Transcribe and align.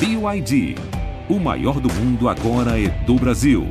BYD. 0.00 0.76
O 1.28 1.38
maior 1.40 1.80
do 1.80 1.92
mundo 1.92 2.28
agora 2.28 2.80
é 2.80 2.86
do 3.04 3.16
Brasil. 3.16 3.66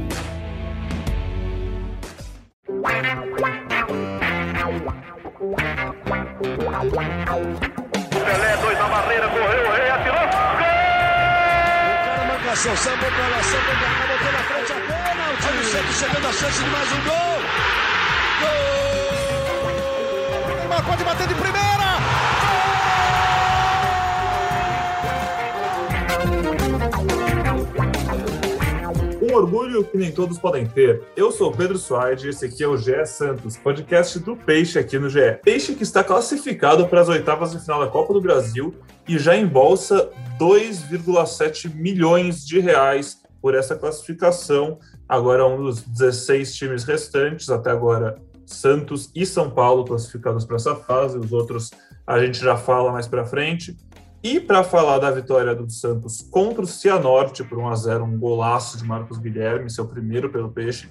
Pelé, 8.12 8.58
dois 8.58 8.78
na 8.78 8.88
barreira, 8.90 9.29
correu, 9.29 9.68
o 9.68 9.71
rei 9.71 9.90
atirou. 9.90 10.20
Gol! 10.20 10.28
O 11.88 11.89
cara 12.04 12.25
marcação, 12.28 12.75
sambou 12.75 13.09
pra 13.09 13.28
lá, 13.30 13.41
sambou 13.44 13.75
pra 13.80 13.88
cá, 13.88 14.07
botou 14.07 14.32
na 14.34 14.39
frente 14.39 14.73
a 14.73 14.75
pênalti. 14.75 15.48
O 15.48 15.64
Santos 15.64 15.96
chegando 15.98 16.28
a 16.28 16.34
chance 16.34 16.62
de 16.62 16.70
mais 16.70 16.91
um 16.91 17.02
gol. 17.05 17.39
Gol! 18.41 18.50
Neymar 20.57 20.84
pode 20.86 21.04
bater 21.05 21.28
de 21.28 21.36
primeira. 21.36 21.88
Orgulho 29.37 29.83
que 29.83 29.97
nem 29.97 30.11
todos 30.11 30.39
podem 30.39 30.65
ter. 30.65 31.04
Eu 31.15 31.32
sou 31.32 31.51
Pedro 31.51 31.78
Soares 31.78 32.23
e 32.23 32.30
esse 32.30 32.45
aqui 32.45 32.64
é 32.64 32.67
o 32.67 32.75
GE 32.75 33.05
Santos, 33.05 33.55
podcast 33.55 34.17
do 34.19 34.36
Peixe 34.36 34.80
aqui 34.80 34.97
no 34.97 35.09
GE. 35.09 35.39
Peixe 35.44 35.75
que 35.75 35.83
está 35.83 36.03
classificado 36.03 36.88
para 36.88 37.02
as 37.02 37.09
oitavas 37.09 37.52
de 37.52 37.59
final 37.59 37.80
da 37.80 37.88
Copa 37.88 38.14
do 38.14 38.22
Brasil 38.22 38.73
e 39.08 39.19
já 39.19 39.38
embolsa 39.38 40.09
2,7 40.39 41.73
milhões 41.73 42.45
de 42.45 42.59
reais 42.59 43.22
por 43.39 43.53
essa 43.53 43.75
classificação. 43.75 44.80
Agora 45.08 45.45
um 45.45 45.64
dos 45.64 45.81
16 45.83 46.56
times 46.56 46.83
restantes, 46.83 47.50
até 47.50 47.69
agora 47.69 48.19
Santos 48.45 49.11
e 49.14 49.25
São 49.25 49.52
Paulo 49.52 49.86
classificados 49.86 50.45
para 50.45 50.56
essa 50.56 50.75
fase, 50.75 51.17
os 51.17 51.31
outros 51.31 51.69
a 52.08 52.19
gente 52.19 52.39
já 52.39 52.58
fala 52.58 52.92
mais 52.92 53.08
para 53.08 53.25
frente. 53.25 53.78
E 54.23 54.39
para 54.39 54.64
falar 54.64 54.98
da 54.98 55.12
vitória 55.12 55.53
do 55.53 55.70
Santos 55.70 56.28
contra 56.31 56.64
o 56.64 56.67
Cianorte 56.67 57.44
por 57.44 57.59
1 57.59 57.67
a 57.70 57.76
0 57.76 58.03
um 58.03 58.17
golaço 58.17 58.78
de 58.78 58.84
Marcos 58.84 59.20
Guilherme, 59.20 59.70
seu 59.70 59.86
primeiro 59.86 60.30
pelo 60.30 60.50
Peixe, 60.50 60.90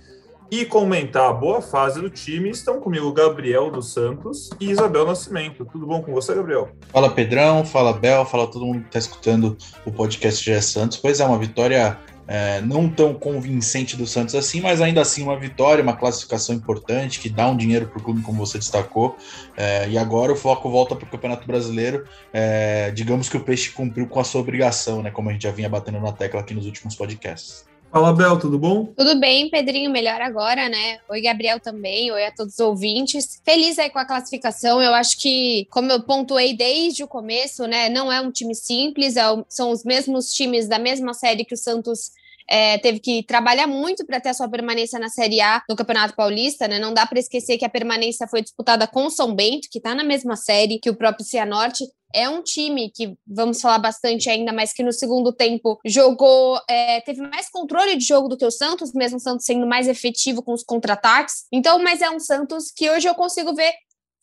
e 0.51 0.65
comentar 0.65 1.29
a 1.29 1.33
boa 1.33 1.61
fase 1.61 2.01
do 2.01 2.09
time, 2.09 2.51
estão 2.51 2.81
comigo 2.81 3.13
Gabriel 3.13 3.71
dos 3.71 3.93
Santos 3.93 4.49
e 4.61 4.71
Isabel 4.71 5.05
Nascimento. 5.05 5.65
Tudo 5.65 5.87
bom 5.87 6.01
com 6.01 6.13
você, 6.13 6.35
Gabriel? 6.35 6.69
Fala 6.93 7.11
Pedrão, 7.11 7.65
fala 7.65 7.93
Bel, 7.93 8.25
fala 8.25 8.47
todo 8.47 8.65
mundo 8.65 8.83
que 8.83 8.87
está 8.87 8.99
escutando 9.01 9.57
o 9.85 9.91
podcast 9.91 10.45
GE 10.45 10.63
Santos. 10.63 10.99
Pois 10.99 11.19
é, 11.19 11.25
uma 11.25 11.39
vitória 11.39 11.99
é, 12.29 12.61
não 12.61 12.89
tão 12.89 13.15
convincente 13.15 13.97
do 13.97 14.07
Santos 14.07 14.35
assim, 14.35 14.61
mas 14.61 14.81
ainda 14.81 15.01
assim 15.01 15.23
uma 15.23 15.39
vitória, 15.39 15.83
uma 15.83 15.97
classificação 15.97 16.55
importante 16.55 17.21
que 17.21 17.29
dá 17.29 17.49
um 17.49 17.57
dinheiro 17.57 17.87
para 17.87 17.99
o 17.99 18.03
clube, 18.03 18.23
como 18.23 18.39
você 18.45 18.59
destacou. 18.59 19.17
É, 19.57 19.89
e 19.89 19.97
agora 19.97 20.33
o 20.33 20.37
foco 20.37 20.71
volta 20.71 20.97
para 20.97 21.07
o 21.07 21.11
Campeonato 21.11 21.47
Brasileiro. 21.47 22.05
É, 22.33 22.91
digamos 22.91 23.29
que 23.29 23.37
o 23.37 23.41
Peixe 23.41 23.71
cumpriu 23.71 24.07
com 24.07 24.21
a 24.21 24.25
sua 24.25 24.41
obrigação, 24.41 25.03
né? 25.03 25.11
Como 25.11 25.29
a 25.29 25.33
gente 25.33 25.43
já 25.43 25.51
vinha 25.51 25.69
batendo 25.69 26.01
na 26.01 26.13
tecla 26.13 26.41
aqui 26.41 26.55
nos 26.55 26.67
últimos 26.67 26.95
podcasts. 26.95 27.65
Fala, 27.91 28.13
Bel, 28.13 28.39
tudo 28.39 28.59
bom? 28.59 28.87
Tudo 28.97 29.19
bem, 29.19 29.49
Pedrinho, 29.49 29.91
melhor 29.91 30.21
agora, 30.21 30.69
né? 30.69 30.99
Oi, 31.09 31.21
Gabriel 31.21 31.59
também, 31.59 32.11
oi 32.11 32.27
a 32.27 32.33
todos 32.33 32.55
os 32.55 32.61
ouvintes. 32.61 33.41
Feliz 33.45 33.79
aí 33.79 33.89
com 33.89 33.99
a 33.99 34.05
classificação. 34.05 34.83
Eu 34.83 34.93
acho 34.93 35.19
que, 35.19 35.67
como 35.71 35.91
eu 35.91 36.03
pontuei 36.03 36.55
desde 36.55 37.03
o 37.05 37.09
começo, 37.09 37.67
né? 37.67 37.89
Não 37.89 38.13
é 38.13 38.21
um 38.21 38.31
time 38.31 38.55
simples, 38.55 39.17
é, 39.17 39.23
são 39.49 39.71
os 39.71 39.85
mesmos 39.85 40.33
times 40.33 40.69
da 40.69 40.79
mesma 40.79 41.15
série 41.15 41.45
que 41.45 41.55
o 41.55 41.59
Santos 41.59 42.11
é, 42.49 42.79
teve 42.79 43.01
que 43.01 43.23
trabalhar 43.25 43.67
muito 43.67 44.07
para 44.07 44.21
ter 44.21 44.29
a 44.29 44.35
sua 44.35 44.49
permanência 44.49 44.99
na 44.99 45.09
Série 45.09 45.41
A 45.41 45.63
do 45.69 45.75
Campeonato 45.75 46.15
Paulista, 46.15 46.69
né? 46.69 46.79
Não 46.79 46.95
dá 46.95 47.07
para 47.07 47.19
esquecer 47.19 47.59
que 47.59 47.65
a 47.65 47.69
permanência 47.69 48.29
foi 48.29 48.41
disputada 48.41 48.87
com 48.87 49.07
o 49.07 49.11
São 49.11 49.35
Bento, 49.35 49.69
que 49.71 49.79
está 49.79 49.95
na 49.95 50.05
mesma 50.05 50.37
série 50.37 50.79
que 50.79 50.91
o 50.91 50.97
próprio 50.97 51.25
Cianorte. 51.25 51.85
É 52.15 52.29
um 52.29 52.41
time 52.41 52.91
que 52.91 53.15
vamos 53.27 53.61
falar 53.61 53.79
bastante 53.79 54.31
ainda, 54.31 54.53
mas 54.53 54.73
que 54.73 54.83
no 54.83 54.93
segundo 54.93 55.33
tempo 55.33 55.79
jogou, 55.85 56.59
é, 56.71 57.01
teve 57.01 57.21
mais 57.21 57.51
controle 57.51 57.97
de 57.97 58.05
jogo 58.05 58.29
do 58.29 58.39
que 58.39 58.47
o 58.47 58.51
Santos, 58.51 58.93
mesmo 58.93 59.19
o 59.19 59.21
Santos 59.21 59.45
sendo 59.45 59.67
mais 59.67 59.89
efetivo 59.89 60.43
com 60.43 60.53
os 60.53 60.63
contra-ataques. 60.63 61.47
Então, 61.53 61.79
mas 61.81 62.01
é 62.01 62.09
um 62.09 62.21
Santos 62.21 62.71
que 62.71 62.89
hoje 62.89 63.09
eu 63.09 63.15
consigo 63.15 63.55
ver 63.55 63.75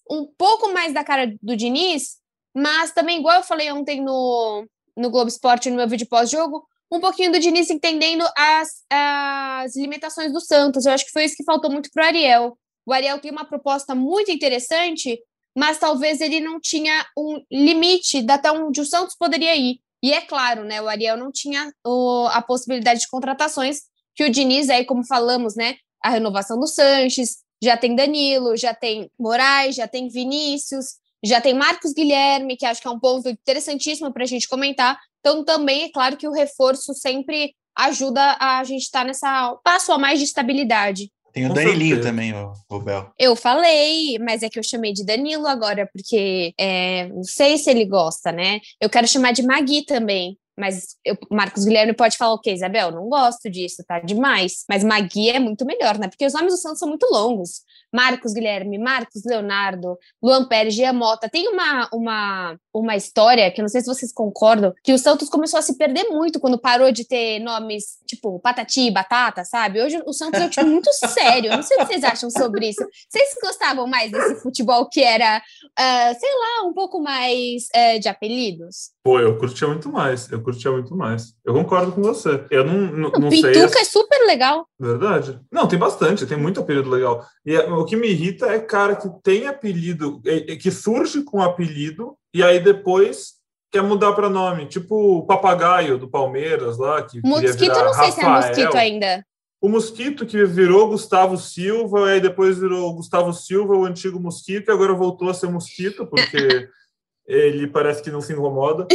um 0.10 0.26
pouco 0.38 0.74
mais 0.74 0.94
da 0.94 1.04
cara 1.04 1.34
do 1.42 1.56
Diniz, 1.56 2.18
mas 2.56 2.92
também, 2.94 3.20
igual 3.20 3.38
eu 3.38 3.44
falei 3.44 3.72
ontem 3.72 4.02
no, 4.02 4.66
no 4.96 5.10
Globo 5.10 5.28
Esporte, 5.28 5.70
no 5.70 5.76
meu 5.76 5.88
vídeo 5.88 6.08
pós-jogo, 6.08 6.66
um 6.94 7.00
pouquinho 7.00 7.32
do 7.32 7.40
Diniz 7.40 7.70
entendendo 7.70 8.24
as, 8.38 8.84
as 8.90 9.76
limitações 9.76 10.32
do 10.32 10.40
Santos. 10.40 10.86
Eu 10.86 10.94
acho 10.94 11.06
que 11.06 11.12
foi 11.12 11.26
isso 11.26 11.36
que 11.36 11.44
faltou 11.44 11.72
muito 11.72 11.90
para 11.92 12.04
o 12.04 12.06
Ariel. 12.06 12.58
O 12.86 12.94
Ariel 12.94 13.20
tem 13.20 13.32
uma 13.32 13.46
proposta 13.46 13.96
muito 13.96 14.30
interessante, 14.30 15.20
mas 15.58 15.80
talvez 15.80 16.22
ele 16.22 16.40
não 16.40 16.60
tinha 16.60 17.06
um 17.18 17.42
limite 17.52 18.24
até 18.30 18.52
onde 18.52 18.80
o 18.80 18.86
Santos 18.86 19.16
poderia 19.16 19.56
ir. 19.56 19.80
E 20.04 20.14
é 20.14 20.22
claro, 20.22 20.66
né, 20.66 20.82
o 20.82 20.88
Ariel 20.88 21.18
não 21.18 21.32
tinha 21.32 21.74
o, 21.86 22.28
a 22.28 22.42
possibilidade 22.42 23.00
de 23.02 23.08
contratações 23.08 23.84
que 24.16 24.24
o 24.24 24.30
Diniz, 24.30 24.70
aí 24.70 24.86
como 24.86 25.04
falamos, 25.06 25.56
né, 25.56 25.78
a 26.04 26.10
renovação 26.10 26.60
do 26.60 26.68
Sanches, 26.68 27.38
já 27.64 27.78
tem 27.78 27.96
Danilo, 27.96 28.56
já 28.58 28.74
tem 28.74 29.10
Moraes, 29.18 29.76
já 29.76 29.88
tem 29.88 30.10
Vinícius, 30.10 30.98
já 31.24 31.40
tem 31.40 31.54
Marcos 31.54 31.94
Guilherme, 31.94 32.58
que 32.58 32.66
acho 32.66 32.82
que 32.82 32.88
é 32.88 32.92
um 32.92 33.00
ponto 33.00 33.30
interessantíssimo 33.30 34.12
para 34.12 34.24
a 34.24 34.28
gente 34.28 34.48
comentar. 34.48 35.00
Então, 35.24 35.46
também 35.46 35.84
é 35.84 35.90
claro 35.90 36.18
que 36.18 36.28
o 36.28 36.34
reforço 36.34 36.94
sempre 36.94 37.56
ajuda 37.78 38.36
a 38.42 38.62
gente 38.66 38.82
estar 38.82 39.00
tá 39.00 39.06
nessa 39.06 39.58
passo 39.64 39.94
a 39.94 39.98
mais 39.98 40.20
de 40.20 40.26
estabilidade. 40.26 41.10
Tem 41.32 41.48
o 41.50 41.54
Danilinho 41.54 42.02
também, 42.02 42.34
o, 42.34 42.54
o 42.70 42.80
Bel. 42.80 43.12
Eu 43.18 43.36
falei, 43.36 44.20
mas 44.20 44.44
é 44.44 44.50
que 44.50 44.60
eu 44.60 44.64
chamei 44.64 44.94
de 44.94 45.04
Danilo 45.04 45.48
agora, 45.48 45.90
porque 45.92 46.54
é, 46.60 47.08
não 47.08 47.24
sei 47.24 47.58
se 47.58 47.72
ele 47.72 47.86
gosta, 47.86 48.32
né? 48.32 48.60
Eu 48.80 48.90
quero 48.90 49.08
chamar 49.08 49.32
de 49.32 49.42
Magui 49.42 49.84
também. 49.84 50.38
Mas 50.56 50.96
eu, 51.04 51.18
Marcos 51.32 51.66
Guilherme 51.66 51.94
pode 51.94 52.16
falar 52.16 52.34
o 52.34 52.40
quê, 52.40 52.52
Isabel? 52.52 52.92
Não 52.92 53.10
gosto 53.10 53.50
disso, 53.50 53.84
tá 53.88 54.00
demais. 54.00 54.64
Mas 54.70 54.84
Magui 54.84 55.32
é 55.32 55.40
muito 55.40 55.66
melhor, 55.66 55.98
né? 55.98 56.08
Porque 56.08 56.26
os 56.26 56.34
nomes 56.34 56.54
do 56.54 56.58
Santos 56.58 56.78
são 56.78 56.88
muito 56.88 57.08
longos. 57.12 57.62
Marcos 57.92 58.34
Guilherme, 58.34 58.78
Marcos 58.78 59.24
Leonardo, 59.26 59.98
Luan 60.22 60.48
Pérez, 60.48 60.76
Gia 60.76 60.94
Mota. 60.94 61.28
Tem 61.28 61.48
uma, 61.48 61.90
uma, 61.92 62.58
uma 62.74 62.96
história, 62.96 63.52
que 63.52 63.62
eu 63.62 63.64
não 63.64 63.70
sei 63.70 63.82
se 63.82 63.88
vocês 63.88 64.12
concordam, 64.12 64.74
que 64.84 64.92
o 64.92 64.98
Santos 64.98 65.30
começou 65.30 65.60
a 65.60 65.62
se 65.62 65.78
perder 65.78 66.06
muito 66.10 66.40
quando 66.40 66.58
parou 66.58 66.92
de 66.92 67.06
ter 67.06 67.40
nomes 67.40 67.98
tipo 68.06 68.40
Patati, 68.40 68.90
Batata, 68.90 69.46
sabe? 69.46 69.82
Hoje 69.82 70.02
o 70.06 70.14
Santos 70.14 70.42
é 70.42 70.46
um 70.46 70.50
time 70.50 70.70
muito 70.70 70.92
sério. 71.08 71.52
Eu 71.52 71.58
não 71.58 71.64
sei 71.64 71.78
o 71.78 71.82
que 71.82 71.88
vocês 71.88 72.04
acham 72.04 72.30
sobre 72.30 72.70
isso. 72.70 72.86
Vocês 73.10 73.36
gostavam 73.42 73.88
mais 73.88 74.12
desse 74.12 74.42
futebol 74.42 74.90
que 74.90 75.02
era, 75.02 75.38
uh, 75.38 76.20
sei 76.20 76.30
lá, 76.30 76.68
um 76.68 76.74
pouco 76.74 77.02
mais 77.02 77.68
uh, 77.76 78.00
de 78.00 78.08
apelidos? 78.08 78.92
Pô, 79.04 79.20
eu 79.20 79.38
curtia 79.38 79.68
muito 79.68 79.92
mais. 79.92 80.32
Eu 80.32 80.42
curtia 80.42 80.72
muito 80.72 80.96
mais. 80.96 81.34
Eu 81.46 81.54
concordo 81.54 81.92
com 81.92 82.02
você. 82.02 82.44
Eu 82.50 82.64
não, 82.66 82.80
não, 82.92 83.12
não 83.12 83.32
sei. 83.32 83.42
Pituca 83.42 83.80
é 83.80 83.84
super 83.84 84.26
legal. 84.26 84.68
Verdade. 84.80 85.40
Não, 85.52 85.68
tem 85.68 85.78
bastante, 85.78 86.26
tem 86.26 86.38
muito 86.38 86.60
apelido 86.60 86.90
legal. 86.90 87.26
E 87.46 87.56
é, 87.56 87.70
o 87.72 87.86
que 87.86 87.96
me 87.96 88.08
irrita 88.08 88.48
é 88.48 88.60
cara 88.60 88.96
que 88.96 89.10
tem 89.22 89.48
apelido, 89.48 90.22
que 90.62 90.72
surge 90.72 91.24
com 91.24 91.42
apelido, 91.42 92.18
e 92.34 92.42
aí 92.44 92.60
depois 92.60 93.34
quer 93.72 93.82
mudar 93.82 94.14
para 94.14 94.30
nome. 94.30 94.68
Tipo 94.68 95.20
o 95.20 95.26
papagaio 95.26 95.98
do 95.98 96.08
Palmeiras 96.08 96.78
lá. 96.78 97.02
Que 97.02 97.22
mosquito, 97.24 97.74
não 97.74 97.94
sei 97.94 98.10
Rafael. 98.10 98.12
se 98.12 98.22
é 98.22 98.30
mosquito 98.30 98.76
ainda. 98.76 99.26
O 99.62 99.70
Mosquito, 99.70 100.26
que 100.26 100.44
virou 100.44 100.90
Gustavo 100.90 101.38
Silva, 101.38 102.10
e 102.10 102.14
aí 102.16 102.20
depois 102.20 102.60
virou 102.60 102.94
Gustavo 102.94 103.32
Silva, 103.32 103.74
o 103.74 103.86
antigo 103.86 104.20
Mosquito, 104.20 104.68
e 104.68 104.72
agora 104.74 104.94
voltou 104.94 105.30
a 105.30 105.34
ser 105.34 105.48
Mosquito, 105.48 106.06
porque 106.06 106.68
ele 107.26 107.66
parece 107.68 108.04
que 108.04 108.12
não 108.12 108.20
se 108.20 108.34
incomoda. 108.34 108.86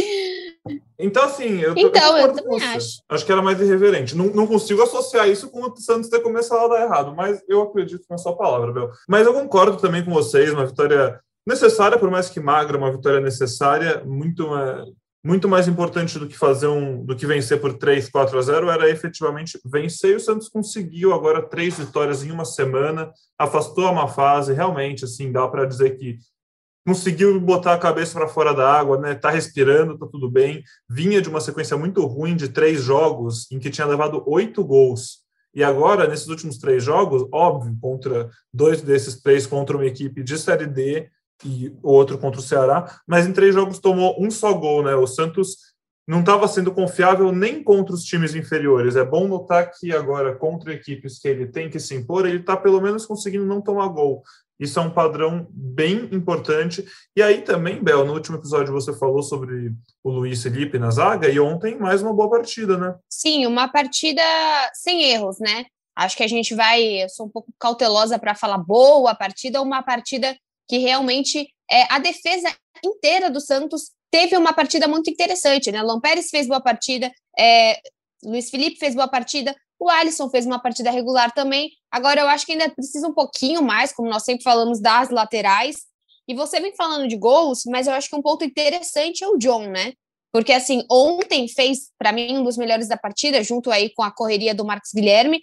Então, 0.99 1.23
assim, 1.23 1.59
eu, 1.59 1.73
então, 1.75 2.15
eu, 2.15 2.27
eu 2.27 2.33
também 2.33 2.61
acho. 2.61 3.01
Acho 3.09 3.25
que 3.25 3.31
era 3.31 3.41
mais 3.41 3.59
irreverente. 3.59 4.15
Não, 4.15 4.25
não 4.25 4.45
consigo 4.45 4.83
associar 4.83 5.27
isso 5.27 5.49
com 5.49 5.61
o 5.61 5.75
Santos 5.75 6.07
ter 6.07 6.19
começado 6.19 6.65
a 6.65 6.77
dar 6.77 6.85
errado, 6.85 7.15
mas 7.15 7.41
eu 7.47 7.63
acredito 7.63 8.05
na 8.07 8.19
sua 8.19 8.35
palavra, 8.35 8.71
Bel. 8.71 8.91
Mas 9.07 9.25
eu 9.25 9.33
concordo 9.33 9.77
também 9.77 10.05
com 10.05 10.11
vocês, 10.11 10.53
uma 10.53 10.67
vitória 10.67 11.19
necessária, 11.45 11.97
por 11.97 12.09
mais 12.11 12.29
que 12.29 12.39
magra, 12.39 12.77
uma 12.77 12.91
vitória 12.91 13.19
necessária, 13.19 14.03
muito, 14.05 14.47
muito 15.23 15.47
mais 15.47 15.67
importante 15.67 16.17
do 16.17 16.27
que 16.27 16.37
fazer 16.37 16.67
um, 16.67 17.03
do 17.03 17.15
que 17.15 17.25
vencer 17.25 17.59
por 17.59 17.73
3, 17.73 18.09
4 18.09 18.37
a 18.37 18.41
0, 18.41 18.69
era 18.69 18.89
efetivamente 18.89 19.59
vencer. 19.65 20.11
E 20.11 20.15
o 20.15 20.19
Santos 20.19 20.49
conseguiu 20.49 21.13
agora 21.13 21.41
três 21.41 21.77
vitórias 21.77 22.23
em 22.23 22.31
uma 22.31 22.45
semana, 22.45 23.11
afastou 23.37 23.87
a 23.87 23.93
má 23.93 24.07
fase, 24.07 24.53
realmente, 24.53 25.05
assim, 25.05 25.31
dá 25.31 25.47
para 25.47 25.65
dizer 25.65 25.97
que 25.97 26.17
conseguiu 26.85 27.39
botar 27.39 27.73
a 27.73 27.77
cabeça 27.77 28.17
para 28.17 28.27
fora 28.27 28.53
da 28.53 28.67
água, 28.67 28.97
né? 28.97 29.13
Tá 29.13 29.29
respirando, 29.29 29.97
tá 29.97 30.07
tudo 30.07 30.29
bem. 30.29 30.63
Vinha 30.89 31.21
de 31.21 31.29
uma 31.29 31.41
sequência 31.41 31.77
muito 31.77 32.03
ruim 32.05 32.35
de 32.35 32.49
três 32.49 32.81
jogos 32.81 33.49
em 33.51 33.59
que 33.59 33.69
tinha 33.69 33.85
levado 33.85 34.23
oito 34.25 34.63
gols. 34.63 35.19
E 35.53 35.63
agora, 35.63 36.07
nesses 36.07 36.27
últimos 36.27 36.57
três 36.57 36.83
jogos, 36.83 37.27
óbvio, 37.31 37.75
contra 37.81 38.29
dois 38.53 38.81
desses 38.81 39.21
três 39.21 39.45
contra 39.45 39.75
uma 39.75 39.85
equipe 39.85 40.23
de 40.23 40.37
Série 40.37 40.67
D, 40.67 41.09
e 41.45 41.75
o 41.81 41.91
outro 41.91 42.17
contra 42.17 42.39
o 42.39 42.43
Ceará, 42.43 42.99
mas 43.07 43.27
em 43.27 43.33
três 43.33 43.53
jogos 43.53 43.79
tomou 43.79 44.15
um 44.19 44.29
só 44.29 44.53
gol, 44.53 44.83
né? 44.83 44.95
O 44.95 45.07
Santos 45.07 45.69
não 46.07 46.21
estava 46.21 46.47
sendo 46.47 46.71
confiável 46.71 47.31
nem 47.31 47.63
contra 47.63 47.93
os 47.93 48.03
times 48.03 48.33
inferiores. 48.33 48.95
É 48.95 49.05
bom 49.05 49.27
notar 49.27 49.71
que 49.71 49.93
agora, 49.93 50.35
contra 50.35 50.73
equipes 50.73 51.19
que 51.19 51.27
ele 51.27 51.45
tem 51.45 51.69
que 51.69 51.79
se 51.79 51.93
impor, 51.93 52.25
ele 52.25 52.39
está 52.39 52.57
pelo 52.57 52.81
menos 52.81 53.05
conseguindo 53.05 53.45
não 53.45 53.61
tomar 53.61 53.87
gol. 53.89 54.23
Isso 54.59 54.77
é 54.79 54.81
um 54.81 54.89
padrão 54.89 55.47
bem 55.51 56.09
importante. 56.11 56.83
E 57.15 57.21
aí 57.21 57.43
também, 57.43 57.81
Bel, 57.81 58.05
no 58.05 58.13
último 58.13 58.37
episódio 58.37 58.73
você 58.73 58.91
falou 58.91 59.21
sobre 59.21 59.71
o 60.03 60.09
Luiz 60.09 60.41
Felipe 60.43 60.79
na 60.79 60.89
zaga, 60.89 61.29
e 61.29 61.39
ontem 61.39 61.77
mais 61.77 62.01
uma 62.01 62.13
boa 62.13 62.29
partida, 62.29 62.75
né? 62.75 62.95
Sim, 63.07 63.45
uma 63.45 63.67
partida 63.67 64.21
sem 64.73 65.03
erros, 65.03 65.39
né? 65.39 65.65
Acho 65.95 66.17
que 66.17 66.23
a 66.23 66.27
gente 66.27 66.55
vai. 66.55 67.03
Eu 67.03 67.09
sou 67.09 67.27
um 67.27 67.29
pouco 67.29 67.53
cautelosa 67.59 68.17
para 68.17 68.35
falar 68.35 68.57
boa 68.57 69.13
partida, 69.13 69.61
uma 69.61 69.83
partida 69.83 70.35
que 70.69 70.77
realmente 70.77 71.49
é, 71.69 71.91
a 71.93 71.99
defesa 71.99 72.55
inteira 72.85 73.29
do 73.29 73.41
Santos 73.41 73.91
teve 74.11 74.37
uma 74.37 74.53
partida 74.53 74.87
muito 74.87 75.09
interessante, 75.09 75.71
né? 75.71 75.81
Pérez 76.01 76.29
fez 76.29 76.47
boa 76.47 76.61
partida, 76.61 77.11
é, 77.37 77.79
Luiz 78.23 78.49
Felipe 78.49 78.77
fez 78.77 78.93
boa 78.93 79.07
partida, 79.07 79.55
o 79.79 79.89
Alisson 79.89 80.29
fez 80.29 80.45
uma 80.45 80.59
partida 80.59 80.91
regular 80.91 81.33
também. 81.33 81.71
Agora 81.91 82.21
eu 82.21 82.27
acho 82.27 82.45
que 82.45 82.51
ainda 82.51 82.69
precisa 82.69 83.07
um 83.07 83.13
pouquinho 83.13 83.63
mais, 83.63 83.91
como 83.91 84.09
nós 84.09 84.23
sempre 84.23 84.43
falamos, 84.43 84.79
das 84.79 85.09
laterais. 85.09 85.77
E 86.27 86.35
você 86.35 86.59
vem 86.59 86.75
falando 86.75 87.07
de 87.07 87.17
gols, 87.17 87.63
mas 87.65 87.87
eu 87.87 87.93
acho 87.93 88.09
que 88.09 88.15
um 88.15 88.21
ponto 88.21 88.45
interessante 88.45 89.23
é 89.23 89.27
o 89.27 89.37
John, 89.37 89.67
né? 89.67 89.93
Porque 90.31 90.53
assim, 90.53 90.85
ontem 90.91 91.47
fez 91.47 91.89
para 91.97 92.11
mim 92.11 92.37
um 92.37 92.43
dos 92.43 92.57
melhores 92.57 92.87
da 92.87 92.97
partida, 92.97 93.41
junto 93.41 93.71
aí 93.71 93.89
com 93.89 94.03
a 94.03 94.11
correria 94.11 94.53
do 94.53 94.65
Marcos 94.65 94.91
Guilherme. 94.93 95.41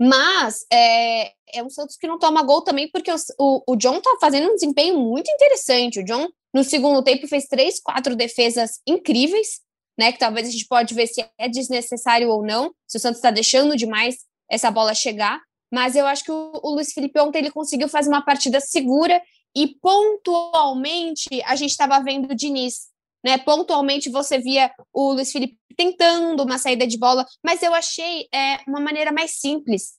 Mas 0.00 0.64
é, 0.72 1.32
é 1.54 1.62
um 1.62 1.70
Santos 1.70 1.96
que 1.96 2.06
não 2.06 2.18
toma 2.18 2.42
gol 2.42 2.62
também, 2.62 2.90
porque 2.90 3.10
o, 3.10 3.16
o, 3.38 3.72
o 3.72 3.76
John 3.76 4.00
tá 4.00 4.16
fazendo 4.20 4.50
um 4.50 4.54
desempenho 4.54 4.98
muito 4.98 5.30
interessante. 5.30 6.00
O 6.00 6.04
John, 6.04 6.28
no 6.52 6.64
segundo 6.64 7.02
tempo, 7.02 7.28
fez 7.28 7.46
três, 7.46 7.80
quatro 7.80 8.16
defesas 8.16 8.80
incríveis 8.86 9.60
né? 9.98 10.12
Que 10.12 10.18
talvez 10.18 10.48
a 10.48 10.50
gente 10.50 10.66
pode 10.66 10.94
ver 10.94 11.06
se 11.06 11.24
é 11.38 11.48
desnecessário 11.48 12.28
ou 12.28 12.44
não, 12.44 12.72
se 12.86 12.96
o 12.96 13.00
Santos 13.00 13.18
está 13.18 13.30
deixando 13.30 13.76
demais 13.76 14.16
essa 14.50 14.70
bola 14.70 14.94
chegar. 14.94 15.40
Mas 15.72 15.96
eu 15.96 16.06
acho 16.06 16.24
que 16.24 16.32
o, 16.32 16.60
o 16.62 16.74
Luiz 16.74 16.92
Felipe 16.92 17.18
ontem 17.20 17.38
ele 17.38 17.50
conseguiu 17.50 17.88
fazer 17.88 18.08
uma 18.08 18.24
partida 18.24 18.60
segura 18.60 19.20
e 19.54 19.68
pontualmente 19.80 21.42
a 21.44 21.56
gente 21.56 21.70
estava 21.70 22.02
vendo 22.02 22.30
o 22.30 22.34
Diniz. 22.34 22.90
Né, 23.24 23.38
pontualmente 23.38 24.10
você 24.10 24.40
via 24.40 24.68
o 24.92 25.12
Luiz 25.12 25.30
Felipe 25.30 25.56
tentando 25.72 26.42
uma 26.42 26.58
saída 26.58 26.86
de 26.86 26.98
bola, 26.98 27.26
mas 27.44 27.62
eu 27.62 27.74
achei 27.74 28.26
é, 28.34 28.58
uma 28.66 28.80
maneira 28.80 29.12
mais 29.12 29.32
simples. 29.32 29.94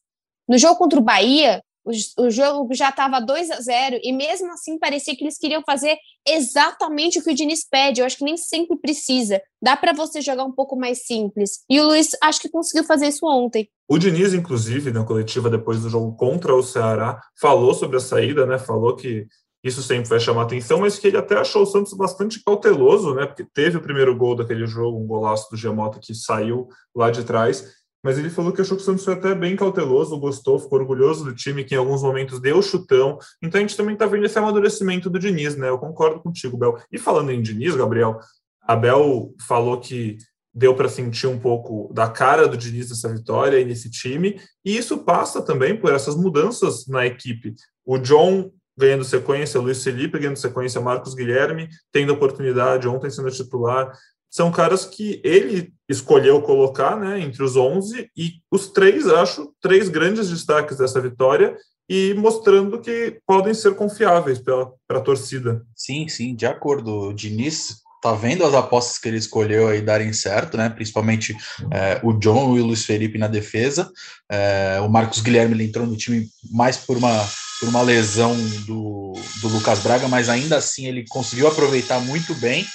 No 0.48 0.58
jogo 0.58 0.78
contra 0.78 1.00
o 1.00 1.04
Bahia, 1.04 1.62
o, 1.86 1.92
o 2.26 2.32
jogo 2.32 2.74
já 2.74 2.90
estava 2.90 3.20
2 3.20 3.52
a 3.52 3.60
0 3.60 4.00
e 4.02 4.12
mesmo 4.14 4.52
assim 4.54 4.80
parecia 4.80 5.16
que 5.16 5.24
eles 5.24 5.38
queriam 5.38 5.62
fazer 5.66 5.98
exatamente 6.28 7.20
o 7.20 7.24
que 7.24 7.32
o 7.32 7.36
Diniz 7.36 7.68
pede. 7.70 8.00
Eu 8.00 8.06
acho 8.06 8.18
que 8.18 8.24
nem 8.24 8.38
sempre 8.38 8.78
precisa. 8.78 9.42
Dá 9.62 9.76
para 9.76 9.94
você 9.94 10.22
jogar 10.22 10.46
um 10.46 10.52
pouco 10.52 10.76
mais 10.76 11.06
simples. 11.06 11.64
E 11.70 11.80
o 11.80 11.88
Luiz 11.88 12.12
acho 12.22 12.40
que 12.40 12.50
conseguiu 12.50 12.86
fazer 12.86 13.08
isso 13.08 13.26
ontem. 13.26 13.70
O 13.88 13.98
Diniz, 13.98 14.34
inclusive, 14.34 14.92
na 14.92 15.04
coletiva 15.04 15.50
depois 15.50 15.82
do 15.82 15.90
jogo 15.90 16.16
contra 16.16 16.56
o 16.56 16.64
Ceará, 16.64 17.22
falou 17.40 17.74
sobre 17.74 17.98
a 17.98 18.00
saída, 18.00 18.46
né? 18.46 18.58
Falou 18.58 18.96
que 18.96 19.28
isso 19.64 19.82
sempre 19.82 20.10
vai 20.10 20.20
chamar 20.20 20.44
atenção, 20.44 20.80
mas 20.80 21.00
que 21.00 21.08
ele 21.08 21.18
até 21.18 21.38
achou 21.38 21.64
o 21.64 21.66
Santos 21.66 21.94
bastante 21.94 22.44
cauteloso, 22.44 23.14
né? 23.14 23.26
Porque 23.26 23.46
teve 23.54 23.78
o 23.78 23.82
primeiro 23.82 24.16
gol 24.16 24.36
daquele 24.36 24.68
jogo, 24.68 25.00
um 25.00 25.08
golaço 25.08 25.50
do 25.50 25.58
Giamota 25.58 26.00
que 26.02 26.14
saiu 26.14 26.68
lá 26.96 27.10
de 27.10 27.24
trás 27.24 27.84
mas 28.04 28.18
ele 28.20 28.30
falou 28.30 28.52
que 28.52 28.60
achou 28.60 28.76
que 28.76 28.84
o 28.84 28.86
Santos 28.86 29.06
foi 29.06 29.14
até 29.14 29.34
bem 29.34 29.56
cauteloso, 29.56 30.20
gostou, 30.20 30.60
ficou 30.60 30.80
orgulhoso 30.80 31.24
do 31.24 31.34
time, 31.34 31.64
que 31.64 31.74
em 31.74 31.78
alguns 31.78 32.04
momentos 32.04 32.42
deu 32.42 32.62
chutão. 32.62 33.18
Então 33.42 33.58
a 33.58 33.62
gente 33.62 33.78
também 33.78 33.94
está 33.94 34.06
vendo 34.06 34.26
esse 34.26 34.38
amadurecimento 34.38 35.10
do 35.10 35.18
Diniz, 35.18 35.56
né? 35.56 35.70
Eu 35.70 35.80
concordo 35.80 36.20
contigo, 36.20 36.58
Bel. 36.58 36.78
E 36.92 37.00
falando 37.00 37.32
em 37.32 37.42
Diniz, 37.42 37.76
Gabriel, 37.76 38.20
a 38.62 38.76
Bel 38.76 39.34
falou 39.48 39.80
que 39.80 40.18
deu 40.54 40.76
para 40.76 40.90
sentir 40.90 41.28
um 41.28 41.40
pouco 41.40 41.92
da 41.94 42.10
cara 42.10 42.46
do 42.46 42.58
Diniz 42.58 42.90
nessa 42.90 43.12
vitória 43.12 43.58
e 43.60 43.66
nesse 43.66 43.90
time, 43.90 44.40
e 44.66 44.78
isso 44.78 45.00
passa 45.00 45.42
também 45.42 45.76
por 45.76 45.94
essas 45.94 46.16
mudanças 46.16 46.86
na 46.88 47.06
equipe. 47.06 47.56
O 47.86 47.98
John 47.98 48.52
ganhando 48.78 49.04
sequência, 49.04 49.60
Luiz 49.60 49.84
Felipe 49.84 50.20
ganhando 50.20 50.38
sequência, 50.38 50.82
Marcos 50.82 51.14
Guilherme 51.14 51.70
tendo 51.92 52.14
oportunidade, 52.14 52.88
ontem 52.88 53.10
sendo 53.10 53.32
titular, 53.32 53.92
são 54.34 54.52
caras 54.52 54.84
que 54.84 55.22
ele 55.24 55.72
escolheu 55.88 56.42
colocar 56.42 56.98
né, 56.98 57.20
entre 57.20 57.44
os 57.44 57.56
11 57.56 58.10
e 58.18 58.32
os 58.52 58.68
três, 58.68 59.08
acho, 59.08 59.54
três 59.62 59.90
grandes 59.90 60.30
destaques 60.30 60.78
dessa 60.78 61.00
vitória 61.00 61.56
e 61.88 62.16
mostrando 62.16 62.80
que 62.80 63.20
podem 63.28 63.54
ser 63.54 63.76
confiáveis 63.76 64.40
para 64.40 64.72
a 64.90 65.02
torcida. 65.02 65.62
Sim, 65.76 66.08
sim, 66.08 66.36
de 66.36 66.48
acordo. 66.48 67.10
O 67.10 67.14
Diniz 67.14 67.84
tá 68.02 68.14
vendo 68.14 68.44
as 68.44 68.54
apostas 68.56 68.98
que 68.98 69.08
ele 69.08 69.18
escolheu 69.18 69.68
aí 69.68 69.82
darem 69.82 70.12
certo, 70.12 70.58
né? 70.58 70.68
Principalmente 70.70 71.36
é, 71.72 72.02
o 72.04 72.14
John 72.14 72.58
e 72.58 72.62
o 72.62 72.66
Luiz 72.66 72.86
Felipe 72.86 73.20
na 73.20 73.28
defesa. 73.28 73.92
É, 74.30 74.80
o 74.82 74.90
Marcos 74.90 75.22
Guilherme 75.22 75.54
ele 75.54 75.66
entrou 75.66 75.86
no 75.86 75.96
time 75.96 76.28
mais 76.52 76.76
por 76.76 76.98
uma, 76.98 77.24
por 77.64 77.70
uma 77.70 77.82
lesão 77.82 78.36
do, 78.66 79.14
do 79.40 79.48
Lucas 79.48 79.80
Braga, 79.80 80.10
mas 80.10 80.28
ainda 80.28 80.58
assim 80.58 80.86
ele 80.86 81.06
conseguiu 81.08 81.48
aproveitar 81.48 81.98
muito 82.02 82.36
bem 82.36 82.68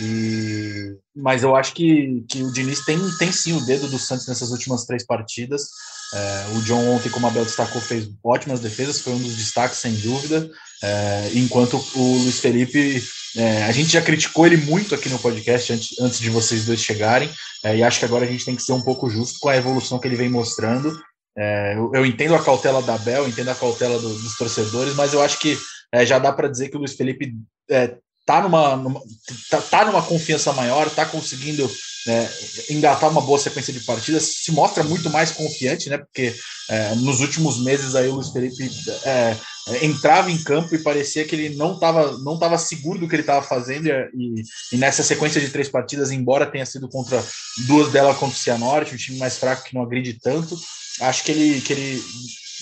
e, 0.00 0.96
mas 1.14 1.44
eu 1.44 1.54
acho 1.54 1.72
que, 1.74 2.24
que 2.28 2.42
o 2.42 2.50
Diniz 2.50 2.84
tem, 2.84 2.98
tem 3.18 3.30
sim 3.30 3.52
o 3.52 3.64
dedo 3.64 3.86
do 3.86 4.00
Santos 4.00 4.26
nessas 4.26 4.50
últimas 4.50 4.84
três 4.84 5.06
partidas. 5.06 5.68
É, 6.12 6.46
o 6.56 6.62
John 6.62 6.88
ontem, 6.88 7.08
como 7.08 7.26
a 7.26 7.30
Bel 7.30 7.44
destacou, 7.44 7.80
fez 7.80 8.08
ótimas 8.24 8.58
defesas, 8.58 9.00
foi 9.00 9.12
um 9.12 9.18
dos 9.18 9.36
destaques, 9.36 9.78
sem 9.78 9.94
dúvida. 9.94 10.50
É, 10.82 11.30
enquanto 11.34 11.76
o 11.94 12.18
Luiz 12.18 12.40
Felipe, 12.40 13.02
é, 13.36 13.64
a 13.64 13.72
gente 13.72 13.92
já 13.92 14.02
criticou 14.02 14.46
ele 14.46 14.56
muito 14.56 14.94
aqui 14.94 15.08
no 15.08 15.18
podcast 15.18 15.72
antes, 15.72 16.00
antes 16.00 16.18
de 16.18 16.30
vocês 16.30 16.64
dois 16.64 16.82
chegarem, 16.82 17.30
é, 17.62 17.76
e 17.76 17.82
acho 17.82 18.00
que 18.00 18.04
agora 18.04 18.24
a 18.24 18.28
gente 18.28 18.44
tem 18.44 18.56
que 18.56 18.62
ser 18.62 18.72
um 18.72 18.82
pouco 18.82 19.08
justo 19.08 19.38
com 19.40 19.48
a 19.48 19.56
evolução 19.56 19.98
que 19.98 20.08
ele 20.08 20.16
vem 20.16 20.28
mostrando. 20.28 20.98
É, 21.36 21.74
eu, 21.74 21.90
eu, 21.94 22.04
entendo 22.04 22.34
a 22.34 22.42
cautela 22.42 22.82
da 22.82 22.98
Bel, 22.98 23.26
entendo 23.26 23.48
a 23.48 23.54
cautela 23.54 23.98
do, 23.98 24.14
dos 24.14 24.36
torcedores, 24.36 24.94
mas 24.94 25.14
eu 25.14 25.22
acho 25.22 25.38
que 25.38 25.58
é, 25.92 26.04
já 26.04 26.18
dá 26.18 26.32
para 26.32 26.48
dizer 26.48 26.68
que 26.68 26.76
o 26.76 26.78
Luiz 26.78 26.94
Felipe 26.94 27.34
tá 28.26 28.42
numa, 28.42 28.76
numa 28.76 29.00
tá, 29.50 29.60
tá, 29.60 29.84
numa 29.84 30.02
confiança 30.02 30.52
maior, 30.52 30.88
tá 30.90 31.04
conseguindo 31.04 31.70
é, 32.06 32.28
engatar 32.70 33.10
uma 33.10 33.20
boa 33.20 33.38
sequência 33.38 33.72
de 33.72 33.80
partidas, 33.80 34.24
se 34.42 34.52
mostra 34.52 34.82
muito 34.82 35.10
mais 35.10 35.30
confiante, 35.30 35.88
né? 35.88 35.98
Porque 35.98 36.34
é, 36.68 36.94
nos 36.96 37.20
últimos 37.20 37.62
meses 37.62 37.94
aí 37.94 38.08
o 38.08 38.14
Luiz 38.14 38.30
Felipe 38.30 38.70
é, 39.04 39.36
é 39.68 39.84
entrava 39.84 40.30
em 40.30 40.42
campo 40.42 40.74
e 40.74 40.82
parecia 40.82 41.24
que 41.24 41.34
ele 41.34 41.56
não 41.56 41.74
estava 41.74 42.18
não 42.18 42.38
tava 42.38 42.58
seguro 42.58 42.98
do 42.98 43.08
que 43.08 43.14
ele 43.14 43.22
estava 43.22 43.44
fazendo 43.44 43.88
e, 43.88 44.42
e, 44.72 44.76
nessa 44.76 45.02
sequência 45.02 45.40
de 45.40 45.50
três 45.50 45.68
partidas, 45.68 46.10
embora 46.10 46.46
tenha 46.46 46.66
sido 46.66 46.88
contra 46.88 47.22
duas 47.66 47.90
delas 47.92 48.16
contra 48.16 48.36
o 48.36 48.40
Cianorte, 48.40 48.94
um 48.94 48.98
time 48.98 49.18
mais 49.18 49.36
fraco 49.36 49.64
que 49.64 49.74
não 49.74 49.82
agride 49.82 50.18
tanto, 50.20 50.58
acho 51.00 51.24
que 51.24 51.32
ele 51.32 51.60
que 51.60 51.72
ele 51.72 52.04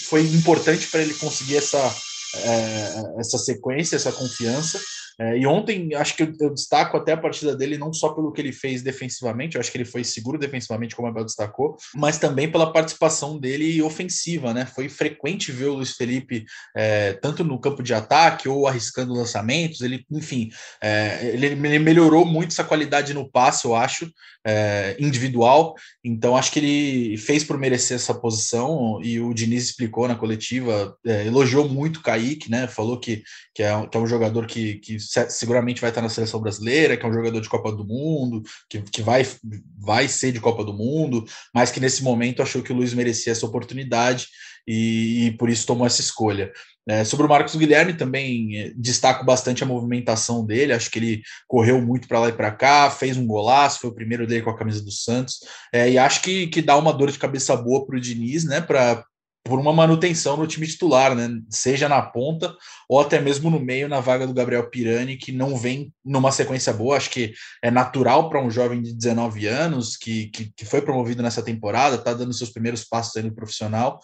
foi 0.09 0.23
importante 0.23 0.87
para 0.89 1.03
ele 1.03 1.15
conseguir 1.15 1.57
essa 1.57 1.97
é, 2.35 3.15
essa 3.19 3.39
sequência, 3.39 3.97
essa 3.97 4.13
confiança. 4.13 4.81
É, 5.21 5.37
e 5.37 5.47
ontem, 5.47 5.95
acho 5.95 6.17
que 6.17 6.23
eu, 6.23 6.33
eu, 6.41 6.55
destaco 6.55 6.97
até 6.97 7.13
a 7.13 7.17
partida 7.17 7.55
dele, 7.55 7.77
não 7.77 7.93
só 7.93 8.09
pelo 8.09 8.33
que 8.33 8.41
ele 8.41 8.53
fez 8.53 8.81
defensivamente, 8.81 9.55
eu 9.55 9.61
acho 9.61 9.71
que 9.71 9.77
ele 9.77 9.85
foi 9.85 10.03
seguro 10.03 10.39
defensivamente, 10.39 10.97
como 10.97 11.07
a 11.09 11.11
Abel 11.11 11.27
destacou, 11.27 11.77
mas 11.95 12.17
também 12.17 12.51
pela 12.51 12.73
participação 12.73 13.39
dele 13.39 13.83
ofensiva, 13.83 14.55
né? 14.55 14.65
Foi 14.65 14.89
frequente 14.89 15.53
ver 15.53 15.67
o 15.67 15.75
Luiz 15.75 15.93
Felipe 15.93 16.47
é, 16.75 17.13
tanto 17.13 17.45
no 17.45 17.61
campo 17.61 17.83
de 17.83 17.93
ataque 17.93 18.49
ou 18.49 18.67
arriscando 18.67 19.13
lançamentos, 19.13 19.83
ele, 19.83 20.07
enfim, 20.11 20.51
é, 20.83 21.33
ele, 21.35 21.49
ele, 21.49 21.79
melhorou 21.79 22.25
muito 22.25 22.53
essa 22.53 22.65
qualidade 22.65 23.13
no 23.13 23.31
passe, 23.31 23.67
eu 23.67 23.75
acho, 23.75 24.11
é, 24.43 24.97
individual, 24.99 25.75
então 26.03 26.35
acho 26.35 26.51
que 26.51 26.61
ele 26.61 27.19
fez 27.19 27.45
por 27.45 27.59
merecer 27.59 27.97
essa 27.97 28.15
posição, 28.15 28.99
e 29.03 29.21
o 29.21 29.35
Diniz 29.35 29.65
explicou 29.65 30.09
na 30.09 30.15
coletiva, 30.15 30.97
é, 31.07 31.27
elogiou 31.27 31.69
muito 31.69 31.99
o 31.99 32.03
Kaique, 32.03 32.51
né? 32.51 32.67
Falou 32.67 32.99
que, 32.99 33.23
que, 33.55 33.63
é, 33.63 33.87
que 33.87 33.97
é 33.99 34.01
um 34.01 34.07
jogador 34.07 34.47
que, 34.47 34.77
que 34.77 34.99
seguramente 35.29 35.81
vai 35.81 35.91
estar 35.91 36.03
na 36.03 36.09
seleção 36.09 36.41
brasileira, 36.41 36.97
que 36.97 37.05
é 37.05 37.09
um 37.09 37.13
jogador 37.13 37.41
de 37.41 37.49
Copa 37.49 37.73
do 37.73 37.85
Mundo, 37.85 38.43
que, 38.69 38.81
que 38.83 39.03
vai, 39.03 39.27
vai 39.79 40.09
ser 40.09 40.33
de 40.33 40.41
Copa 40.41 40.65
do 40.65 40.73
Mundo, 40.73 41.25
mas 41.55 41.71
que 41.71 41.81
nesse 41.81 42.03
momento 42.03 42.43
achou 42.43 42.63
que 42.63 42.73
o 42.73 42.77
Luiz 42.77 42.95
merecia 42.95 43.33
essa 43.33 43.47
oportunidade 43.47 44.29
e, 44.67 45.27
e 45.27 45.31
por 45.33 45.49
isso 45.49 45.67
tomou 45.67 45.87
essa 45.87 46.01
escolha. 46.01 46.53
É, 46.89 47.05
sobre 47.05 47.27
o 47.27 47.29
Marcos 47.29 47.55
Guilherme 47.55 47.95
também 47.95 48.59
é, 48.59 48.73
destaco 48.75 49.25
bastante 49.25 49.63
a 49.63 49.67
movimentação 49.67 50.45
dele, 50.45 50.73
acho 50.73 50.91
que 50.91 50.99
ele 50.99 51.23
correu 51.47 51.81
muito 51.81 52.09
para 52.09 52.21
lá 52.21 52.29
e 52.29 52.33
para 52.33 52.51
cá, 52.51 52.91
fez 52.91 53.17
um 53.17 53.27
golaço, 53.27 53.81
foi 53.81 53.91
o 53.91 53.95
primeiro 53.95 54.27
dele 54.27 54.43
com 54.43 54.51
a 54.51 54.57
camisa 54.57 54.83
do 54.83 54.91
Santos, 54.91 55.41
é, 55.73 55.91
e 55.91 55.99
acho 55.99 56.23
que, 56.23 56.47
que 56.47 56.63
dá 56.63 56.77
uma 56.77 56.93
dor 56.93 57.11
de 57.11 57.19
cabeça 57.19 57.55
boa 57.57 57.87
para 57.87 57.97
o 57.97 58.01
Diniz, 58.01 58.45
né, 58.45 58.61
por 59.45 59.59
uma 59.59 59.73
manutenção 59.73 60.37
no 60.37 60.47
time 60.47 60.67
titular, 60.67 61.15
né? 61.15 61.29
Seja 61.49 61.89
na 61.89 62.03
ponta 62.03 62.55
ou 62.89 63.01
até 63.01 63.21
mesmo 63.21 63.51
no 63.51 63.59
meio, 63.59 63.89
na 63.89 64.01
vaga 64.01 64.27
do 64.27 64.35
Gabriel 64.35 64.69
Pirani, 64.69 65.17
que 65.17 65.33
não 65.33 65.57
vem 65.57 65.93
numa 66.05 66.31
sequência 66.31 66.73
boa. 66.73 66.97
Acho 66.97 67.11
que 67.11 67.33
é 67.63 67.71
natural 67.71 68.29
para 68.29 68.43
um 68.43 68.51
jovem 68.51 68.83
de 68.83 68.93
19 68.93 69.47
anos 69.47 69.97
que, 69.97 70.27
que, 70.27 70.53
que 70.55 70.65
foi 70.65 70.83
promovido 70.83 71.23
nessa 71.23 71.43
temporada, 71.43 71.97
está 71.97 72.13
dando 72.13 72.35
seus 72.35 72.51
primeiros 72.51 72.85
passos 72.85 73.17
aí 73.17 73.23
no 73.23 73.35
profissional, 73.35 74.01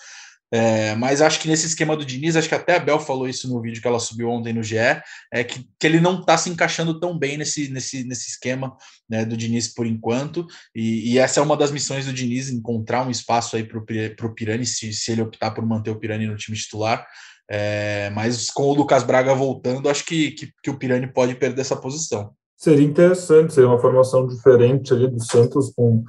é, 0.53 0.95
mas 0.95 1.21
acho 1.21 1.41
que 1.41 1.49
nesse 1.49 1.67
esquema 1.67 1.97
do 1.97 2.05
Diniz, 2.05 2.37
acho 2.37 2.49
que 2.49 2.55
até 2.55 2.76
a 2.76 2.79
Bel 2.79 3.00
falou 3.00 3.29
isso 3.29 3.49
no 3.49 3.61
vídeo 3.61 3.83
que 3.83 3.88
ela 3.88 3.99
subiu 3.99 4.31
ontem 4.31 4.53
no 4.53 4.62
GE, 4.62 4.76
é 4.76 5.45
que, 5.45 5.67
que 5.79 5.87
ele 5.87 6.00
não 6.00 6.21
está 6.21 6.38
se 6.38 6.49
encaixando 6.49 7.00
tão 7.00 7.19
bem 7.19 7.37
nesse, 7.37 7.69
nesse, 7.69 8.05
nesse 8.05 8.31
esquema 8.31 8.76
né, 9.09 9.25
do 9.25 9.37
Diniz 9.37 9.73
por 9.75 9.87
enquanto, 9.87 10.47
e, 10.75 11.12
e, 11.12 11.19
essa 11.19 11.41
é 11.41 11.43
uma 11.43 11.57
das 11.57 11.71
missões 11.71 12.07
do 12.07 12.12
Diniz, 12.12 12.49
encontrar 12.49 13.07
um 13.07 13.11
espaço 13.11 13.57
aí 13.57 13.65
para 13.65 14.26
o 14.26 14.35
Pirani, 14.35 14.65
se, 14.65 14.93
se 14.93 15.12
ele 15.12 15.23
optar 15.23 15.50
por 15.50 15.67
manter 15.67 15.91
o 15.91 15.99
Pirani 15.99 16.26
no 16.26 16.37
time 16.37 16.57
titular, 16.57 17.07
É, 17.49 18.11
mas 18.11 18.50
com 18.50 18.65
o 18.65 18.75
Lucas 18.75 19.05
Braga 19.05 19.33
voltando, 19.33 19.88
acho 19.88 20.05
que, 20.05 20.33
que, 20.33 20.53
que 20.62 20.71
o 20.71 20.76
Pirani 20.76 21.07
pode 21.07 21.37
perder 21.37 21.61
essa 21.61 21.76
posição. 21.76 22.33
Seria 22.57 22.85
interessante, 22.85 23.53
seria 23.53 23.69
uma 23.69 23.81
formação 23.81 24.26
diferente 24.26 24.93
ali 24.93 25.09
do 25.09 25.23
Santos, 25.23 25.73
com 25.76 26.03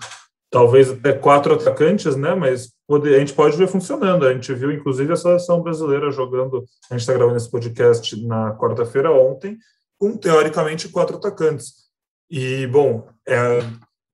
talvez 0.49 0.89
até 0.89 1.13
quatro 1.13 1.53
atacantes, 1.53 2.15
né? 2.15 2.33
Mas 2.33 2.71
a 2.89 3.19
gente 3.19 3.33
pode 3.33 3.57
ver 3.57 3.67
funcionando. 3.67 4.25
A 4.25 4.33
gente 4.33 4.53
viu, 4.53 4.71
inclusive, 4.71 5.11
a 5.11 5.17
seleção 5.17 5.61
brasileira 5.61 6.11
jogando. 6.11 6.63
A 6.89 6.93
gente 6.93 7.01
está 7.01 7.13
gravando 7.13 7.37
esse 7.37 7.51
podcast 7.51 8.25
na 8.25 8.55
quarta-feira 8.55 9.11
ontem, 9.11 9.57
com 9.99 10.15
teoricamente 10.15 10.89
quatro 10.89 11.17
atacantes. 11.17 11.87
E, 12.29 12.65
bom, 12.67 13.07
é, 13.27 13.59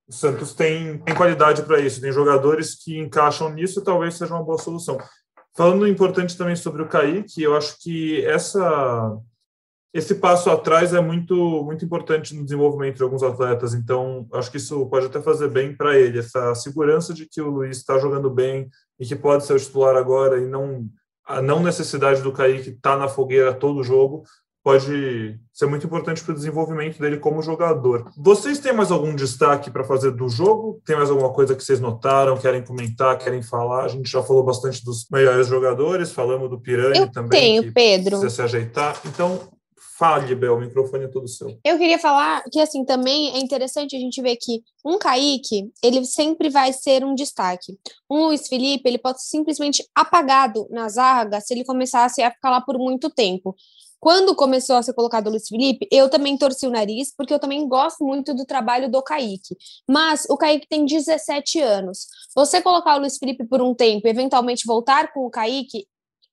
o 0.08 0.12
Santos 0.12 0.54
tem, 0.54 0.98
tem 1.00 1.16
qualidade 1.16 1.64
para 1.64 1.80
isso, 1.80 2.02
tem 2.02 2.12
jogadores 2.12 2.76
que 2.76 2.98
encaixam 2.98 3.50
nisso 3.50 3.80
e 3.80 3.84
talvez 3.84 4.16
seja 4.16 4.34
uma 4.34 4.44
boa 4.44 4.58
solução. 4.58 4.98
Falando 5.56 5.88
importante 5.88 6.36
também 6.36 6.56
sobre 6.56 6.82
o 6.82 6.88
Kaique, 6.88 7.42
eu 7.42 7.56
acho 7.56 7.78
que 7.80 8.26
essa 8.26 9.16
esse 9.94 10.16
passo 10.16 10.50
atrás 10.50 10.94
é 10.94 11.00
muito 11.00 11.64
muito 11.64 11.86
importante 11.86 12.36
no 12.36 12.44
desenvolvimento 12.44 12.98
de 12.98 13.04
alguns 13.04 13.22
atletas. 13.22 13.74
Então, 13.74 14.28
acho 14.34 14.50
que 14.50 14.58
isso 14.58 14.86
pode 14.88 15.06
até 15.06 15.22
fazer 15.22 15.50
bem 15.50 15.76
para 15.76 15.98
ele, 15.98 16.20
essa 16.20 16.56
segurança 16.56 17.14
de 17.14 17.28
que 17.28 17.42
o 17.42 17.50
Luiz 17.50 17.78
está 17.78 18.00
jogando 18.00 18.30
bem 18.30 18.70
e 19.00 19.06
que 19.06 19.16
pode 19.16 19.46
ser 19.46 19.54
o 19.54 19.60
titular 19.60 19.96
agora 19.96 20.40
e 20.40 20.48
não 20.48 20.88
a 21.26 21.42
não 21.42 21.64
necessidade 21.64 22.22
do 22.22 22.34
Kaique 22.34 22.72
estar 22.72 22.94
tá 22.94 22.98
na 22.98 23.08
fogueira 23.08 23.54
todo 23.54 23.80
o 23.80 23.84
jogo 23.84 24.24
pode 24.64 25.38
ser 25.52 25.66
muito 25.66 25.86
importante 25.86 26.24
para 26.24 26.32
o 26.32 26.36
desenvolvimento 26.36 26.98
dele 26.98 27.18
como 27.18 27.42
jogador. 27.42 28.10
Vocês 28.18 28.60
têm 28.60 28.72
mais 28.72 28.92
algum 28.92 29.14
destaque 29.14 29.70
para 29.70 29.84
fazer 29.84 30.12
do 30.12 30.30
jogo? 30.30 30.82
Tem 30.86 30.96
mais 30.96 31.10
alguma 31.10 31.34
coisa 31.34 31.54
que 31.54 31.64
vocês 31.64 31.82
notaram, 31.82 32.38
querem 32.38 32.64
comentar, 32.64 33.18
querem 33.18 33.42
falar? 33.42 33.84
A 33.84 33.88
gente 33.90 34.10
já 34.10 34.24
falou 34.24 34.42
bastante 34.42 34.84
dos 34.84 35.06
melhores 35.12 35.48
jogadores, 35.48 36.14
falamos 36.14 36.50
do 36.50 36.60
Pirani 36.60 36.98
Eu 36.98 37.12
também. 37.12 37.62
Tenho, 37.62 37.74
Pedro. 37.74 38.20
Precisa 38.20 38.30
se 38.30 38.42
ajeitar. 38.42 39.00
Então, 39.06 39.50
Fale, 39.98 40.34
Bel, 40.34 40.56
o 40.56 40.60
microfone 40.60 41.04
é 41.04 41.08
todo 41.08 41.28
seu. 41.28 41.56
Eu 41.64 41.78
queria 41.78 42.00
falar 42.00 42.44
que, 42.52 42.60
assim, 42.60 42.84
também 42.84 43.36
é 43.36 43.40
interessante 43.40 43.96
a 43.96 44.00
gente 44.00 44.22
ver 44.22 44.38
que 44.38 44.64
um 44.84 44.98
Kaique, 44.98 45.72
ele 45.84 46.04
sempre 46.04 46.50
vai 46.50 46.74
ser 46.74 47.06
um 47.06 47.14
destaque. 47.14 47.78
Um 48.10 48.26
Luiz 48.26 48.48
Felipe, 48.48 48.90
ele 48.90 48.98
pode 48.98 49.22
ser 49.22 49.30
simplesmente 49.30 49.88
apagado 49.94 50.68
na 50.72 50.90
zaga 50.90 51.40
se 51.40 51.54
ele 51.54 51.64
começasse 51.64 52.24
a 52.24 52.32
ficar 52.32 52.50
lá 52.50 52.60
por 52.60 52.78
muito 52.80 53.08
tempo. 53.10 53.56
Quando 54.00 54.36
começou 54.36 54.76
a 54.76 54.84
ser 54.84 54.94
colocado 54.94 55.28
o 55.28 55.30
Luiz 55.30 55.48
Felipe, 55.48 55.88
eu 55.92 56.10
também 56.10 56.38
torci 56.38 56.66
o 56.66 56.72
nariz, 56.72 57.14
porque 57.16 57.34
eu 57.34 57.40
também 57.40 57.66
gosto 57.68 58.04
muito 58.04 58.34
do 58.34 58.46
trabalho 58.46 58.92
do 58.92 59.02
Kaique. 59.02 59.56
Mas 59.88 60.26
o 60.28 60.36
Kaique 60.36 60.68
tem 60.68 60.86
17 60.86 61.62
anos. 61.62 62.08
Você 62.36 62.62
colocar 62.62 62.96
o 62.96 63.00
Luiz 63.00 63.18
Felipe 63.18 63.46
por 63.46 63.62
um 63.62 63.76
tempo, 63.76 64.08
eventualmente 64.08 64.66
voltar 64.66 65.14
com 65.14 65.26
o 65.26 65.30
Kaique, 65.30 65.88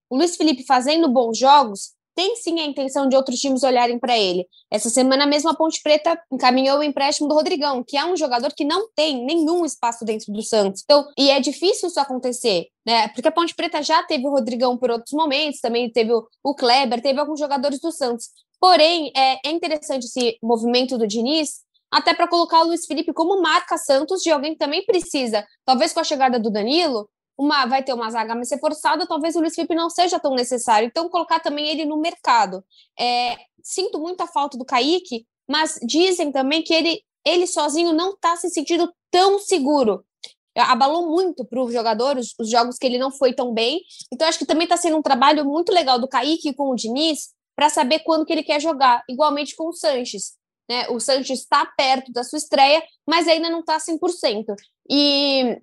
o 0.09 0.17
Luiz 0.17 0.35
Felipe 0.35 0.65
fazendo 0.65 1.09
bons 1.09 1.39
jogos, 1.39 1.93
tem 2.21 2.37
sim 2.37 2.61
a 2.61 2.67
intenção 2.67 3.09
de 3.09 3.17
outros 3.17 3.41
times 3.41 3.63
olharem 3.63 3.99
para 3.99 4.19
ele. 4.19 4.47
Essa 4.71 4.91
semana 4.91 5.27
mesmo 5.27 5.49
a 5.49 5.55
Ponte 5.55 5.81
Preta 5.83 6.23
encaminhou 6.31 6.81
o 6.81 6.83
empréstimo 6.83 7.27
do 7.27 7.35
Rodrigão, 7.35 7.83
que 7.83 7.97
é 7.97 8.05
um 8.05 8.15
jogador 8.15 8.53
que 8.53 8.63
não 8.63 8.91
tem 8.95 9.25
nenhum 9.25 9.65
espaço 9.65 10.05
dentro 10.05 10.31
do 10.31 10.43
Santos. 10.43 10.83
Então, 10.85 11.09
e 11.17 11.31
é 11.31 11.41
difícil 11.41 11.89
isso 11.89 11.99
acontecer, 11.99 12.67
né? 12.87 13.09
Porque 13.09 13.27
a 13.27 13.33
Ponte 13.33 13.55
Preta 13.55 13.83
já 13.83 14.03
teve 14.03 14.27
o 14.27 14.31
Rodrigão 14.31 14.77
por 14.77 14.91
outros 14.91 15.15
momentos, 15.15 15.61
também 15.61 15.91
teve 15.91 16.13
o 16.13 16.55
Kleber, 16.55 17.01
teve 17.01 17.19
alguns 17.19 17.41
jogadores 17.41 17.81
do 17.81 17.91
Santos. 17.91 18.29
Porém, 18.61 19.11
é, 19.17 19.49
é 19.49 19.51
interessante 19.51 20.05
esse 20.05 20.37
movimento 20.43 20.99
do 20.99 21.07
Diniz, 21.07 21.61
até 21.91 22.13
para 22.13 22.29
colocar 22.29 22.61
o 22.61 22.67
Luiz 22.67 22.85
Felipe 22.85 23.15
como 23.15 23.41
marca 23.41 23.79
Santos 23.79 24.21
de 24.21 24.31
alguém 24.31 24.53
que 24.53 24.59
também 24.59 24.85
precisa, 24.85 25.43
talvez 25.65 25.95
com 25.95 26.01
a 26.01 26.05
chegada 26.05 26.39
do 26.39 26.51
Danilo, 26.51 27.09
uma 27.41 27.65
vai 27.65 27.83
ter 27.83 27.95
uma 27.95 28.11
zaga 28.11 28.35
mais 28.35 28.51
reforçada, 28.51 29.07
talvez 29.07 29.35
o 29.35 29.41
Luiz 29.41 29.55
Felipe 29.55 29.75
não 29.75 29.89
seja 29.89 30.21
tão 30.21 30.35
necessário. 30.35 30.87
Então, 30.87 31.09
colocar 31.09 31.41
também 31.41 31.67
ele 31.69 31.87
no 31.87 31.97
mercado. 31.97 32.63
É, 32.99 33.39
sinto 33.63 33.99
muita 33.99 34.27
falta 34.27 34.59
do 34.59 34.65
Kaique, 34.65 35.27
mas 35.49 35.79
dizem 35.83 36.31
também 36.31 36.63
que 36.63 36.75
ele, 36.75 37.03
ele 37.25 37.47
sozinho 37.47 37.95
não 37.95 38.11
está 38.11 38.37
se 38.37 38.51
sentindo 38.51 38.93
tão 39.11 39.39
seguro. 39.39 40.05
Abalou 40.55 41.09
muito 41.09 41.43
para 41.43 41.63
o 41.63 41.73
jogador 41.73 42.19
os, 42.19 42.35
os, 42.39 42.51
jogos 42.51 42.77
que 42.77 42.87
ele 42.87 42.99
não 42.99 43.11
foi 43.11 43.33
tão 43.33 43.55
bem. 43.55 43.81
Então, 44.13 44.29
acho 44.29 44.39
que 44.39 44.45
também 44.45 44.65
está 44.65 44.77
sendo 44.77 44.99
um 44.99 45.03
trabalho 45.03 45.43
muito 45.47 45.73
legal 45.73 45.99
do 45.99 46.09
Kaique 46.09 46.53
com 46.53 46.71
o 46.71 46.75
Diniz 46.75 47.31
para 47.57 47.71
saber 47.71 48.01
quando 48.01 48.27
que 48.27 48.35
ele 48.35 48.43
quer 48.43 48.61
jogar, 48.61 49.03
igualmente 49.09 49.57
com 49.57 49.69
o 49.69 49.73
Sanches. 49.73 50.35
Né? 50.69 50.87
O 50.91 51.01
Sanches 51.01 51.41
está 51.41 51.65
perto 51.65 52.13
da 52.13 52.23
sua 52.23 52.37
estreia, 52.37 52.83
mas 53.09 53.27
ainda 53.27 53.49
não 53.49 53.61
está 53.61 53.79
100%. 53.79 54.55
E 54.91 55.59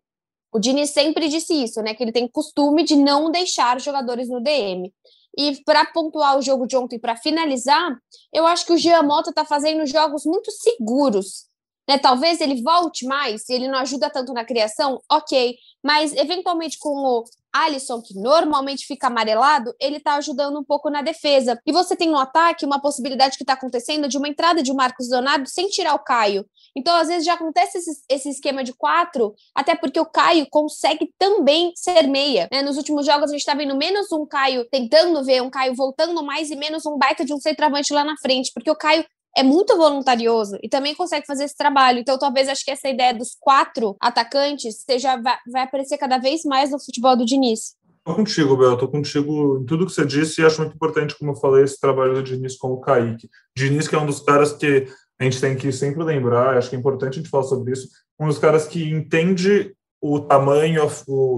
o 0.51 0.59
Dini 0.59 0.87
sempre 0.87 1.27
disse 1.27 1.53
isso, 1.53 1.81
né? 1.81 1.93
Que 1.93 2.03
ele 2.03 2.11
tem 2.11 2.27
costume 2.27 2.83
de 2.83 2.95
não 2.95 3.31
deixar 3.31 3.79
jogadores 3.79 4.29
no 4.29 4.41
DM. 4.41 4.93
E 5.37 5.61
para 5.63 5.85
pontuar 5.85 6.37
o 6.37 6.41
jogo 6.41 6.65
de 6.65 6.75
ontem, 6.75 6.99
para 6.99 7.15
finalizar, 7.15 7.95
eu 8.33 8.45
acho 8.47 8.65
que 8.65 8.73
o 8.73 8.77
Jean 8.77 9.03
Mota 9.03 9.29
está 9.29 9.45
fazendo 9.45 9.85
jogos 9.85 10.25
muito 10.25 10.51
seguros. 10.51 11.46
Né? 11.87 11.97
Talvez 11.97 12.41
ele 12.41 12.61
volte 12.61 13.05
mais, 13.05 13.45
se 13.45 13.53
ele 13.53 13.67
não 13.67 13.79
ajuda 13.79 14.09
tanto 14.09 14.33
na 14.33 14.43
criação, 14.43 15.01
ok. 15.09 15.55
Mas 15.83 16.13
eventualmente 16.15 16.77
com 16.79 16.89
o 16.89 17.23
Alisson, 17.53 18.01
que 18.01 18.13
normalmente 18.13 18.85
fica 18.85 19.07
amarelado, 19.07 19.73
ele 19.79 19.97
está 19.97 20.15
ajudando 20.15 20.59
um 20.59 20.63
pouco 20.63 20.89
na 20.89 21.01
defesa. 21.01 21.59
E 21.65 21.71
você 21.71 21.95
tem 21.95 22.09
no 22.09 22.17
ataque 22.17 22.65
uma 22.65 22.79
possibilidade 22.79 23.37
que 23.37 23.43
está 23.43 23.53
acontecendo 23.53 24.07
de 24.07 24.17
uma 24.17 24.27
entrada 24.27 24.61
de 24.61 24.73
Marcos 24.73 25.09
Leonardo 25.09 25.47
sem 25.47 25.67
tirar 25.69 25.95
o 25.95 26.03
Caio. 26.03 26.45
Então, 26.75 26.95
às 26.95 27.07
vezes, 27.07 27.25
já 27.25 27.33
acontece 27.33 27.79
esse, 27.79 28.03
esse 28.09 28.29
esquema 28.29 28.63
de 28.63 28.73
quatro, 28.73 29.33
até 29.55 29.75
porque 29.75 29.99
o 29.99 30.05
Caio 30.05 30.45
consegue 30.49 31.11
também 31.17 31.71
ser 31.75 32.03
meia. 32.07 32.47
Né? 32.51 32.61
Nos 32.61 32.77
últimos 32.77 33.05
jogos, 33.05 33.29
a 33.29 33.33
gente 33.33 33.39
está 33.39 33.55
vendo 33.55 33.75
menos 33.75 34.11
um 34.11 34.25
Caio 34.25 34.65
tentando 34.69 35.23
ver, 35.23 35.41
um 35.41 35.49
Caio 35.49 35.73
voltando 35.73 36.21
mais 36.23 36.51
e 36.51 36.55
menos 36.55 36.85
um 36.85 36.97
baita 36.97 37.25
de 37.25 37.33
um 37.33 37.39
centroavante 37.39 37.93
lá 37.93 38.03
na 38.03 38.15
frente, 38.17 38.51
porque 38.53 38.69
o 38.69 38.75
Caio 38.75 39.03
é 39.37 39.43
muito 39.43 39.77
voluntarioso 39.77 40.57
e 40.63 40.67
também 40.67 40.95
consegue 40.95 41.27
fazer 41.27 41.43
esse 41.43 41.55
trabalho. 41.55 41.99
Então, 41.99 42.17
talvez 42.17 42.49
acho 42.49 42.65
que 42.65 42.71
essa 42.71 42.89
ideia 42.89 43.13
dos 43.13 43.37
quatro 43.39 43.95
atacantes 44.01 44.83
seja, 44.83 45.15
vai, 45.21 45.37
vai 45.51 45.61
aparecer 45.61 45.97
cada 45.99 46.17
vez 46.17 46.41
mais 46.43 46.71
no 46.71 46.83
futebol 46.83 47.15
do 47.15 47.23
Diniz. 47.23 47.75
Estou 47.99 48.15
contigo, 48.15 48.57
Bel, 48.57 48.73
estou 48.73 48.87
contigo 48.87 49.59
em 49.61 49.65
tudo 49.65 49.85
que 49.85 49.91
você 49.91 50.05
disse 50.05 50.41
e 50.41 50.45
acho 50.45 50.61
muito 50.61 50.73
importante, 50.73 51.15
como 51.15 51.31
eu 51.31 51.35
falei, 51.35 51.63
esse 51.63 51.79
trabalho 51.79 52.15
do 52.15 52.23
Diniz 52.23 52.57
com 52.57 52.69
o 52.69 52.79
Kaique. 52.79 53.29
Diniz, 53.55 53.87
que 53.87 53.95
é 53.95 53.99
um 53.99 54.07
dos 54.07 54.21
caras 54.21 54.53
que 54.53 54.87
a 55.19 55.23
gente 55.23 55.39
tem 55.39 55.55
que 55.55 55.71
sempre 55.71 56.03
lembrar, 56.03 56.57
acho 56.57 56.69
que 56.69 56.75
é 56.75 56.79
importante 56.79 57.13
a 57.13 57.17
gente 57.17 57.29
falar 57.29 57.43
sobre 57.43 57.73
isso, 57.73 57.87
um 58.19 58.27
dos 58.27 58.39
caras 58.39 58.65
que 58.65 58.89
entende 58.89 59.71
o 60.01 60.19
tamanho 60.19 60.87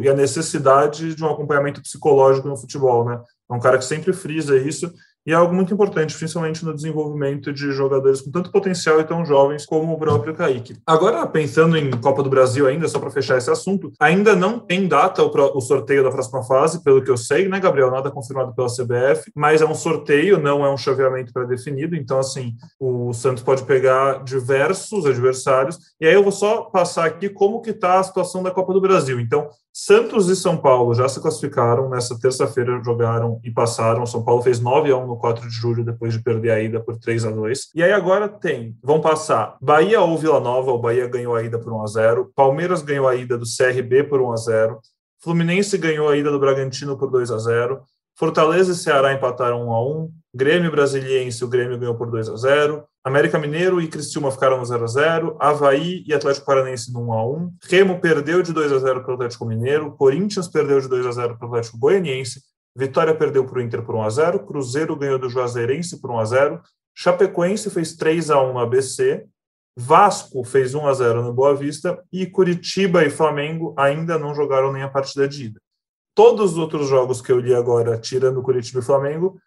e 0.02 0.10
a 0.10 0.14
necessidade 0.14 1.16
de 1.16 1.24
um 1.24 1.30
acompanhamento 1.30 1.82
psicológico 1.82 2.48
no 2.48 2.58
futebol, 2.58 3.04
né? 3.06 3.22
É 3.50 3.54
um 3.54 3.60
cara 3.60 3.78
que 3.78 3.86
sempre 3.86 4.14
frisa 4.14 4.58
isso 4.58 4.94
e 5.30 5.32
é 5.32 5.36
algo 5.36 5.54
muito 5.54 5.72
importante, 5.72 6.18
principalmente 6.18 6.66
no 6.66 6.74
desenvolvimento 6.74 7.54
de 7.54 7.72
jogadores 7.72 8.20
com 8.20 8.32
tanto 8.32 8.52
potencial 8.52 9.00
e 9.00 9.04
tão 9.04 9.24
jovens 9.24 9.64
como 9.64 9.94
o 9.94 10.00
próprio 10.00 10.34
Kaique. 10.34 10.78
Agora, 10.88 11.24
pensando 11.28 11.78
em 11.78 11.92
Copa 11.92 12.24
do 12.24 12.32
Brasil 12.32 12.66
ainda, 12.66 12.88
só 12.88 12.98
para 12.98 13.12
fechar 13.12 13.38
esse 13.38 13.48
assunto, 13.48 13.92
ainda 14.00 14.36
não 14.36 14.58
tem 14.58 14.88
data 14.88 15.22
o, 15.22 15.62
sorteio 15.62 16.04
da 16.04 16.10
próxima 16.10 16.42
fase, 16.42 16.84
pelo 16.84 17.04
que 17.04 17.12
eu 17.12 17.16
sei, 17.16 17.48
né, 17.48 17.60
Gabriel? 17.60 17.92
Nada 17.92 18.10
confirmado 18.10 18.56
pela 18.56 18.70
CBF, 18.70 19.32
mas 19.36 19.62
é 19.62 19.68
um 19.68 19.76
sorteio, 19.76 20.40
não 20.40 20.66
é 20.66 20.74
um 20.74 20.78
chaveamento 20.78 21.32
pré-definido, 21.32 21.96
então, 21.96 22.18
assim, 22.18 22.56
o 22.80 23.14
Santos 23.14 23.44
pode 23.44 23.62
pegar 23.66 24.24
diversos 24.24 25.06
adversários, 25.06 25.78
e 26.02 26.08
aí 26.08 26.14
eu 26.16 26.24
vou 26.24 26.32
só 26.32 26.62
passar 26.62 27.06
aqui 27.06 27.30
como 27.30 27.62
que 27.62 27.70
está 27.70 28.00
a 28.00 28.04
situação 28.04 28.42
da 28.42 28.50
Copa 28.50 28.74
do 28.74 28.82
Brasil. 28.82 29.20
Então, 29.20 29.48
Santos 29.72 30.28
e 30.28 30.36
São 30.36 30.58
Paulo 30.58 30.94
já 30.94 31.08
se 31.08 31.22
classificaram, 31.22 31.88
nessa 31.88 32.20
terça-feira 32.20 32.82
jogaram 32.84 33.40
e 33.44 33.52
passaram. 33.52 34.06
São 34.06 34.24
Paulo 34.24 34.42
fez 34.42 34.60
9 34.60 34.92
a 34.92 34.98
1 34.98 35.08
no 35.08 35.16
4 35.20 35.48
de 35.48 35.54
julho, 35.54 35.86
depois 35.86 36.14
de 36.14 36.24
perder 36.24 36.52
a 36.52 36.60
ida 36.60 36.80
por 36.80 36.98
3 36.98 37.26
a 37.26 37.32
2 37.32 37.70
E 37.76 37.84
aí 37.84 37.92
agora 37.92 38.28
tem, 38.28 38.76
vão 38.82 39.00
passar 39.00 39.58
Bahia 39.62 40.02
ou 40.02 40.18
Vila 40.18 40.40
Nova, 40.40 40.72
o 40.72 40.80
Bahia 40.80 41.08
ganhou 41.08 41.36
a 41.36 41.44
ida 41.44 41.60
por 41.60 41.72
1 41.72 41.84
a 41.84 41.88
0 41.88 42.32
Palmeiras 42.36 42.82
ganhou 42.82 43.08
a 43.08 43.16
ida 43.16 43.38
do 43.38 43.46
CRB 43.46 44.06
por 44.06 44.22
1 44.22 44.32
a 44.32 44.38
0 44.38 44.80
Fluminense 45.22 45.78
ganhou 45.78 46.08
a 46.08 46.18
ida 46.18 46.32
do 46.32 46.40
Bragantino 46.40 46.98
por 46.98 47.12
2 47.12 47.30
a 47.32 47.38
0 47.38 47.82
Fortaleza 48.18 48.74
e 48.74 48.76
Ceará 48.76 49.14
empataram 49.14 49.68
1 49.68 49.72
a 49.72 49.86
1 49.86 50.12
Grêmio 50.34 50.72
Brasiliense, 50.72 51.44
o 51.44 51.48
Grêmio 51.48 51.78
ganhou 51.78 51.96
por 51.96 52.10
2 52.12 52.30
a 52.30 52.36
0 52.36 52.84
América 53.04 53.40
Mineiro 53.40 53.82
e 53.82 53.88
Criciúma 53.88 54.30
ficaram 54.30 54.58
no 54.58 54.66
0 54.66 54.84
a 54.84 54.88
0 54.88 55.38
Havaí 55.40 56.04
e 56.06 56.14
Atlético 56.14 56.46
Paranaense 56.46 56.94
no 56.94 57.08
1 57.08 57.14
a 57.14 57.26
1 57.26 57.54
Remo 57.70 58.00
perdeu 58.00 58.42
de 58.42 58.54
2 58.54 58.72
a 58.72 58.80
0 58.80 59.02
para 59.02 59.12
o 59.12 59.16
Atlético 59.16 59.46
Mineiro, 59.46 59.92
Corinthians 59.98 60.48
perdeu 60.48 60.80
de 60.80 60.88
2 60.88 61.06
a 61.06 61.12
0 61.12 61.38
para 61.38 61.48
o 61.48 61.50
Atlético 61.50 61.80
Goianiense, 61.80 62.42
Vitória 62.80 63.14
perdeu 63.14 63.46
para 63.46 63.60
o 63.60 63.62
Inter 63.62 63.84
por 63.84 63.94
1 63.94 64.04
a 64.04 64.10
0 64.10 64.40
Cruzeiro 64.46 64.96
ganhou 64.96 65.20
do 65.20 65.30
Juazeirense 65.30 66.00
por 66.00 66.10
1 66.12 66.20
a 66.20 66.26
0 66.26 66.62
Chapecoense 66.96 67.70
fez 67.70 67.96
3 67.96 68.30
a 68.30 68.42
1 68.42 68.54
no 68.54 68.60
ABC, 68.60 69.26
Vasco 69.78 70.44
fez 70.44 70.74
1 70.74 70.88
a 70.88 70.94
0 70.94 71.24
no 71.24 71.34
Boa 71.34 71.56
Vista 71.56 72.02
e 72.12 72.26
Curitiba 72.26 73.06
e 73.06 73.10
Flamengo 73.10 73.74
ainda 73.78 74.18
não 74.18 74.34
jogaram 74.34 74.74
nem 74.74 74.84
a 74.84 74.90
partida 74.90 75.28
de 75.28 75.46
ida. 75.46 75.62
Todos 76.14 76.54
os 76.54 76.58
outros 76.58 76.88
jogos 76.88 77.22
que 77.22 77.32
eu 77.32 77.40
li 77.40 77.54
agora, 77.54 77.98
tirando 77.98 78.42
Curitiba 78.42 78.80
e 78.80 78.84
Flamengo, 78.84 79.40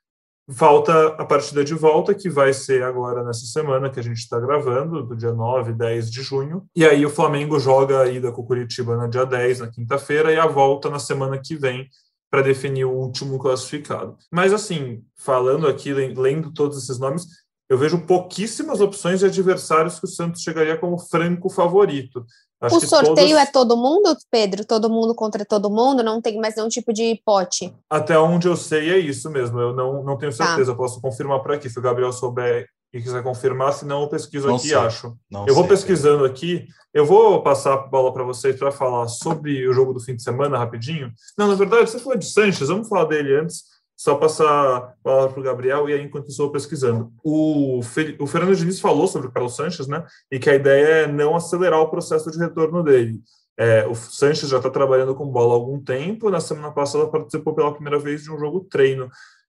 falta 0.51 1.09
a 1.09 1.25
partida 1.25 1.63
de 1.63 1.75
volta, 1.75 2.15
que 2.15 2.31
vai 2.31 2.53
ser 2.53 2.83
agora 2.83 3.23
nessa 3.23 3.45
semana 3.45 3.91
que 3.91 4.01
a 4.01 4.03
gente 4.03 4.19
está 4.19 4.41
gravando, 4.41 5.03
do 5.03 5.15
dia 5.15 5.33
9, 5.33 5.73
10 5.75 6.11
de 6.11 6.23
junho. 6.23 6.65
E 6.75 6.87
aí 6.87 7.05
o 7.05 7.11
Flamengo 7.11 7.59
joga 7.61 8.01
a 8.01 8.09
ida 8.09 8.33
com 8.33 8.41
o 8.41 8.47
Curitiba 8.47 8.97
no 8.97 9.09
dia 9.09 9.27
10, 9.27 9.61
na 9.61 9.71
quinta-feira, 9.71 10.33
e 10.33 10.39
a 10.39 10.47
volta 10.47 10.89
na 10.89 10.99
semana 10.99 11.39
que 11.39 11.55
vem, 11.55 11.87
para 12.33 12.41
definir 12.41 12.87
o 12.87 12.91
último 12.91 13.39
classificado. 13.39 14.17
Mas, 14.31 14.55
assim, 14.55 15.05
falando 15.15 15.69
aqui, 15.69 15.93
lendo 15.93 16.51
todos 16.51 16.83
esses 16.83 16.99
nomes, 16.99 17.27
eu 17.69 17.77
vejo 17.77 18.07
pouquíssimas 18.07 18.81
opções 18.81 19.21
de 19.21 19.27
adversários 19.27 20.01
que 20.01 20.07
o 20.07 20.09
Santos 20.09 20.41
chegaria 20.41 20.79
como 20.79 20.99
franco 20.99 21.51
favorito. 21.51 22.25
Acho 22.59 22.77
o 22.77 22.81
sorteio 22.81 23.37
todos... 23.37 23.43
é 23.43 23.47
todo 23.47 23.77
mundo, 23.77 24.17
Pedro? 24.31 24.65
Todo 24.65 24.89
mundo 24.89 25.15
contra 25.15 25.45
todo 25.45 25.69
mundo? 25.69 26.03
Não 26.03 26.23
tem 26.23 26.39
mais 26.39 26.57
nenhum 26.57 26.71
tipo 26.71 26.91
de 26.91 27.21
pote? 27.23 27.71
Até 27.91 28.19
onde 28.19 28.49
eu 28.49 28.57
sei 28.57 28.91
é 28.91 28.99
isso 28.99 29.29
mesmo. 29.31 29.61
Eu 29.61 29.75
não, 29.75 30.03
não 30.03 30.17
tenho 30.17 30.35
tá. 30.35 30.47
certeza. 30.47 30.73
Tá. 30.73 30.79
Posso 30.79 31.03
confirmar 31.03 31.43
por 31.43 31.53
aqui. 31.53 31.69
Se 31.69 31.79
o 31.79 31.83
Gabriel 31.83 32.15
souber 32.15 32.67
e 32.93 33.01
quiser 33.01 33.23
confirmar, 33.23 33.73
se 33.73 33.87
não, 33.87 34.03
eu 34.03 34.09
pesquiso 34.09 34.49
não 34.49 34.57
aqui 34.57 34.69
e 34.69 34.75
acho. 34.75 35.17
Não 35.31 35.47
eu 35.47 35.55
vou 35.55 35.67
pesquisando 35.67 36.25
aqui. 36.25 36.67
Eu 36.93 37.07
vou 37.07 37.43
passar 37.43 37.73
a 37.73 37.77
bola 37.79 38.13
para 38.13 38.23
vocês 38.23 38.55
para 38.57 38.71
falar 38.71 39.09
sobre 39.09 39.67
o 39.67 39.73
jogo 39.73 39.95
do 39.95 40.01
fim 40.01 40.15
de 40.15 40.23
semana 40.23 40.59
rapidinho. 40.59 41.11
Não, 41.39 41.49
na 41.49 41.55
verdade, 41.55 41.91
você 41.91 41.99
falou 41.99 42.19
de 42.19 42.27
Sanches, 42.27 42.69
vamos 42.69 42.89
falar 42.89 43.07
dele 43.07 43.35
antes. 43.35 43.65
Só 43.97 44.17
passar 44.17 44.77
a 44.77 44.81
palavra 45.03 45.31
para 45.31 45.41
o 45.41 45.45
Gabriel 45.45 45.89
e 45.89 45.95
aí, 45.95 46.03
enquanto 46.03 46.29
estou 46.29 46.51
pesquisando. 46.51 47.13
O, 47.25 47.81
o 48.19 48.27
Fernando 48.27 48.57
Diniz 48.57 48.81
falou 48.81 49.07
sobre 49.07 49.29
o 49.29 49.33
Carlos 49.33 49.57
Sanches, 49.57 49.87
né? 49.87 50.05
E 50.31 50.39
que 50.39 50.51
a 50.51 50.55
ideia 50.55 50.87
é 50.87 51.07
não 51.07 51.37
acelerar 51.37 51.81
o 51.81 51.89
processo 51.89 52.31
de 52.31 52.39
retorno 52.39 52.83
dele. 52.83 53.21
É, 53.57 53.87
o 53.87 53.95
Sanches 53.95 54.49
já 54.49 54.57
está 54.57 54.69
trabalhando 54.69 55.15
com 55.15 55.27
bola 55.27 55.53
há 55.53 55.55
algum 55.55 55.81
tempo. 55.81 56.31
Na 56.31 56.41
semana 56.41 56.73
passada 56.73 57.07
participou 57.07 57.55
pela 57.55 57.73
primeira 57.73 57.99
vez 57.99 58.23
de 58.23 58.31
um 58.31 58.39
jogo 58.39 58.67
treino. 58.69 59.09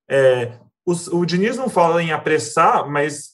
É, 0.10 0.60
o, 0.86 0.94
o 1.18 1.26
Diniz 1.26 1.58
não 1.58 1.68
fala 1.68 2.04
em 2.04 2.12
apressar, 2.12 2.88
mas 2.90 3.33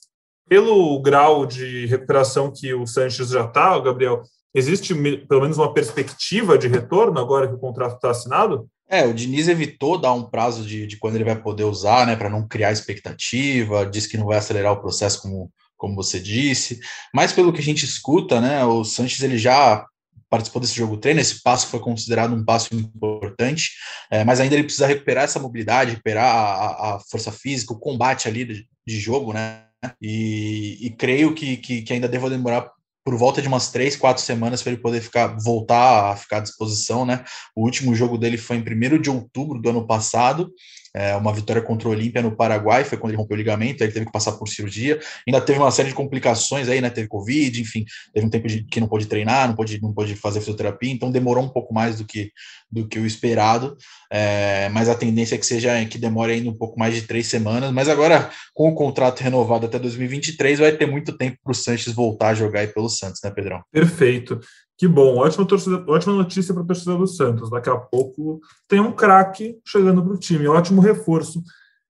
pelo 0.49 0.99
grau 1.01 1.45
de 1.45 1.85
recuperação 1.85 2.51
que 2.51 2.73
o 2.73 2.87
Sanches 2.87 3.29
já 3.29 3.45
está, 3.45 3.79
Gabriel, 3.79 4.23
existe 4.53 4.93
pelo 5.27 5.41
menos 5.41 5.57
uma 5.57 5.73
perspectiva 5.73 6.57
de 6.57 6.67
retorno 6.67 7.19
agora 7.19 7.47
que 7.47 7.53
o 7.53 7.59
contrato 7.59 7.95
está 7.95 8.09
assinado? 8.09 8.67
É, 8.89 9.05
o 9.05 9.13
Diniz 9.13 9.47
evitou 9.47 9.99
dar 9.99 10.13
um 10.13 10.23
prazo 10.23 10.65
de, 10.65 10.87
de 10.87 10.97
quando 10.97 11.15
ele 11.15 11.23
vai 11.23 11.39
poder 11.39 11.63
usar, 11.63 12.07
né, 12.07 12.15
para 12.15 12.29
não 12.29 12.47
criar 12.47 12.71
expectativa, 12.71 13.85
diz 13.85 14.07
que 14.07 14.17
não 14.17 14.25
vai 14.25 14.39
acelerar 14.39 14.73
o 14.73 14.81
processo, 14.81 15.21
como, 15.21 15.51
como 15.77 15.95
você 15.95 16.19
disse, 16.19 16.79
mas 17.13 17.31
pelo 17.31 17.53
que 17.53 17.59
a 17.59 17.63
gente 17.63 17.85
escuta, 17.85 18.41
né, 18.41 18.65
o 18.65 18.83
Sanches 18.83 19.21
ele 19.21 19.37
já 19.37 19.85
participou 20.27 20.59
desse 20.61 20.75
jogo 20.75 20.97
treino, 20.97 21.19
esse 21.19 21.41
passo 21.43 21.67
foi 21.67 21.79
considerado 21.79 22.33
um 22.33 22.43
passo 22.43 22.73
importante, 22.73 23.71
é, 24.09 24.23
mas 24.23 24.39
ainda 24.39 24.55
ele 24.55 24.63
precisa 24.63 24.87
recuperar 24.87 25.25
essa 25.25 25.39
mobilidade, 25.39 25.91
recuperar 25.91 26.25
a, 26.25 26.95
a 26.95 26.99
força 27.11 27.31
física, 27.31 27.73
o 27.73 27.79
combate 27.79 28.27
ali 28.27 28.43
de, 28.43 28.67
de 28.87 28.99
jogo, 28.99 29.33
né, 29.33 29.68
e, 30.01 30.77
e 30.85 30.89
creio 30.91 31.33
que, 31.33 31.57
que, 31.57 31.81
que, 31.81 31.93
ainda 31.93 32.07
deva 32.07 32.29
demorar 32.29 32.69
por 33.03 33.15
volta 33.17 33.41
de 33.41 33.47
umas 33.47 33.71
três, 33.71 33.95
quatro 33.95 34.21
semanas 34.21 34.61
para 34.61 34.73
ele 34.73 34.81
poder 34.81 35.01
ficar, 35.01 35.35
voltar 35.37 36.11
a 36.11 36.15
ficar 36.15 36.37
à 36.37 36.41
disposição, 36.41 37.05
né? 37.05 37.23
O 37.55 37.63
último 37.63 37.95
jogo 37.95 38.17
dele 38.17 38.37
foi 38.37 38.57
em 38.57 38.61
1 38.61 39.01
de 39.01 39.09
outubro 39.09 39.59
do 39.59 39.69
ano 39.69 39.87
passado, 39.87 40.51
é, 40.93 41.15
uma 41.15 41.33
vitória 41.33 41.61
contra 41.61 41.87
o 41.87 41.91
Olímpia 41.91 42.21
no 42.21 42.35
Paraguai, 42.35 42.83
foi 42.83 42.97
quando 42.97 43.11
ele 43.11 43.21
rompeu 43.21 43.35
o 43.35 43.37
ligamento, 43.37 43.83
aí 43.83 43.87
ele 43.87 43.93
teve 43.93 44.05
que 44.05 44.11
passar 44.11 44.33
por 44.33 44.47
cirurgia, 44.47 44.99
ainda 45.27 45.41
teve 45.41 45.59
uma 45.59 45.71
série 45.71 45.89
de 45.89 45.95
complicações 45.95 46.67
aí, 46.67 46.81
né, 46.81 46.89
teve 46.89 47.07
Covid, 47.07 47.61
enfim, 47.61 47.85
teve 48.13 48.25
um 48.25 48.29
tempo 48.29 48.47
de, 48.47 48.63
que 48.63 48.79
não 48.79 48.87
pôde 48.87 49.05
treinar, 49.05 49.47
não 49.47 49.55
pôde, 49.55 49.81
não 49.81 49.93
pôde 49.93 50.15
fazer 50.15 50.39
fisioterapia, 50.39 50.91
então 50.91 51.11
demorou 51.11 51.43
um 51.43 51.49
pouco 51.49 51.73
mais 51.73 51.97
do 51.97 52.05
que, 52.05 52.31
do 52.71 52.87
que 52.87 52.99
o 52.99 53.05
esperado, 53.05 53.77
é, 54.11 54.69
mas 54.69 54.89
a 54.89 54.95
tendência 54.95 55.35
é 55.35 55.37
que 55.37 55.45
seja, 55.45 55.85
que 55.85 55.97
demore 55.97 56.33
ainda 56.33 56.49
um 56.49 56.57
pouco 56.57 56.79
mais 56.79 56.95
de 56.95 57.03
três 57.03 57.27
semanas, 57.27 57.71
mas 57.71 57.87
agora, 57.87 58.29
com 58.53 58.69
o 58.69 58.75
contrato 58.75 59.21
renovado 59.21 59.65
até 59.65 59.77
2023, 59.77 60.59
vai 60.59 60.71
ter 60.71 60.85
muito 60.85 61.17
tempo 61.17 61.37
para 61.43 61.51
o 61.51 61.55
Sanches 61.55 61.93
voltar 61.93 62.29
a 62.29 62.33
jogar 62.33 62.61
aí 62.61 62.67
pelo 62.67 62.89
Santos, 62.89 63.19
né, 63.23 63.31
Pedrão? 63.31 63.61
Perfeito. 63.71 64.39
Que 64.79 64.87
bom, 64.87 65.17
ótima, 65.17 65.45
torcida, 65.45 65.83
ótima 65.89 66.13
notícia 66.13 66.53
para 66.53 66.63
a 66.63 66.65
torcida 66.65 66.95
do 66.95 67.05
Santos. 67.05 67.49
Daqui 67.49 67.69
a 67.69 67.75
pouco 67.75 68.39
tem 68.65 68.79
um 68.79 68.93
craque 68.93 69.59
chegando 69.65 70.01
para 70.01 70.13
o 70.13 70.17
time, 70.17 70.47
ótimo 70.47 70.79
reforço. 70.79 71.43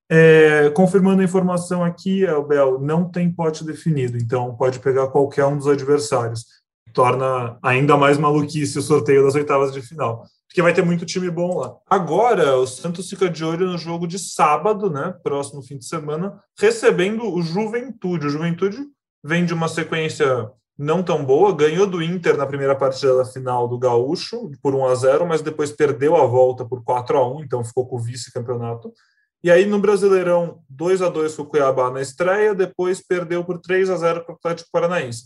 É, 0.10 0.72
confirmando 0.72 1.22
a 1.22 1.24
informação 1.24 1.84
aqui, 1.84 2.26
Bel 2.48 2.80
não 2.80 3.08
tem 3.08 3.32
pote 3.32 3.64
definido, 3.64 4.18
então 4.18 4.56
pode 4.56 4.80
pegar 4.80 5.06
qualquer 5.10 5.46
um 5.46 5.56
dos 5.56 5.68
adversários. 5.68 6.44
Torna 6.92 7.60
ainda 7.62 7.96
mais 7.96 8.18
maluquice 8.18 8.80
o 8.80 8.82
sorteio 8.82 9.24
das 9.24 9.36
oitavas 9.36 9.72
de 9.72 9.84
final, 9.84 10.24
porque 10.48 10.64
vai 10.64 10.74
ter 10.74 10.84
muito 10.84 11.06
time 11.06 11.30
bom 11.30 11.60
lá. 11.60 11.76
Agora, 11.88 12.58
o 12.58 12.66
Santos 12.66 13.08
fica 13.08 13.30
de 13.30 13.46
olho 13.46 13.68
no 13.68 13.78
jogo 13.78 14.08
de 14.08 14.18
sábado, 14.18 14.90
né, 14.90 15.14
próximo 15.22 15.62
fim 15.62 15.78
de 15.78 15.86
semana, 15.86 16.40
recebendo 16.58 17.32
o 17.32 17.40
Juventude. 17.44 18.26
O 18.26 18.32
Juventude 18.32 18.80
vem 19.24 19.46
de 19.46 19.54
uma 19.54 19.68
sequência 19.68 20.50
não 20.80 21.04
tão 21.04 21.26
boa, 21.26 21.54
ganhou 21.54 21.86
do 21.86 22.02
Inter 22.02 22.38
na 22.38 22.46
primeira 22.46 22.74
partida 22.74 23.18
da 23.18 23.26
final 23.26 23.68
do 23.68 23.78
Gaúcho 23.78 24.50
por 24.62 24.74
1 24.74 24.86
a 24.86 24.96
0, 24.96 25.28
mas 25.28 25.42
depois 25.42 25.74
perdeu 25.74 26.16
a 26.16 26.26
volta 26.26 26.64
por 26.64 26.82
4 26.86 27.18
a 27.18 27.36
1, 27.36 27.44
então 27.44 27.66
ficou 27.66 27.86
com 27.86 27.98
o 27.98 28.00
vice-campeonato. 28.00 28.94
E 29.44 29.52
aí 29.52 29.66
no 29.66 29.78
Brasileirão, 29.78 30.62
2 30.70 31.02
a 31.02 31.10
2 31.10 31.36
com 31.36 31.42
o 31.42 31.46
Cuiabá 31.46 31.92
na 31.92 32.00
estreia, 32.00 32.56
depois 32.56 33.06
perdeu 33.06 33.44
por 33.44 33.60
3 33.60 33.90
a 33.90 33.98
0 33.98 34.24
para 34.24 34.32
o 34.32 34.36
Atlético 34.36 34.70
Paranaense. 34.72 35.26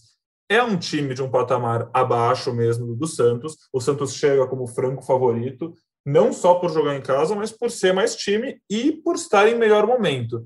É 0.50 0.62
um 0.64 0.76
time 0.76 1.14
de 1.14 1.22
um 1.22 1.30
patamar 1.30 1.88
abaixo 1.94 2.52
mesmo 2.52 2.96
do 2.96 3.06
Santos. 3.06 3.56
O 3.72 3.80
Santos 3.80 4.16
chega 4.16 4.48
como 4.48 4.66
franco 4.66 5.04
favorito, 5.04 5.76
não 6.04 6.34
só 6.34 6.56
por 6.56 6.72
jogar 6.72 6.96
em 6.96 7.02
casa, 7.02 7.36
mas 7.36 7.52
por 7.52 7.70
ser 7.70 7.94
mais 7.94 8.16
time 8.16 8.58
e 8.68 8.92
por 8.92 9.16
estar 9.16 9.48
em 9.48 9.56
melhor 9.56 9.86
momento. 9.86 10.44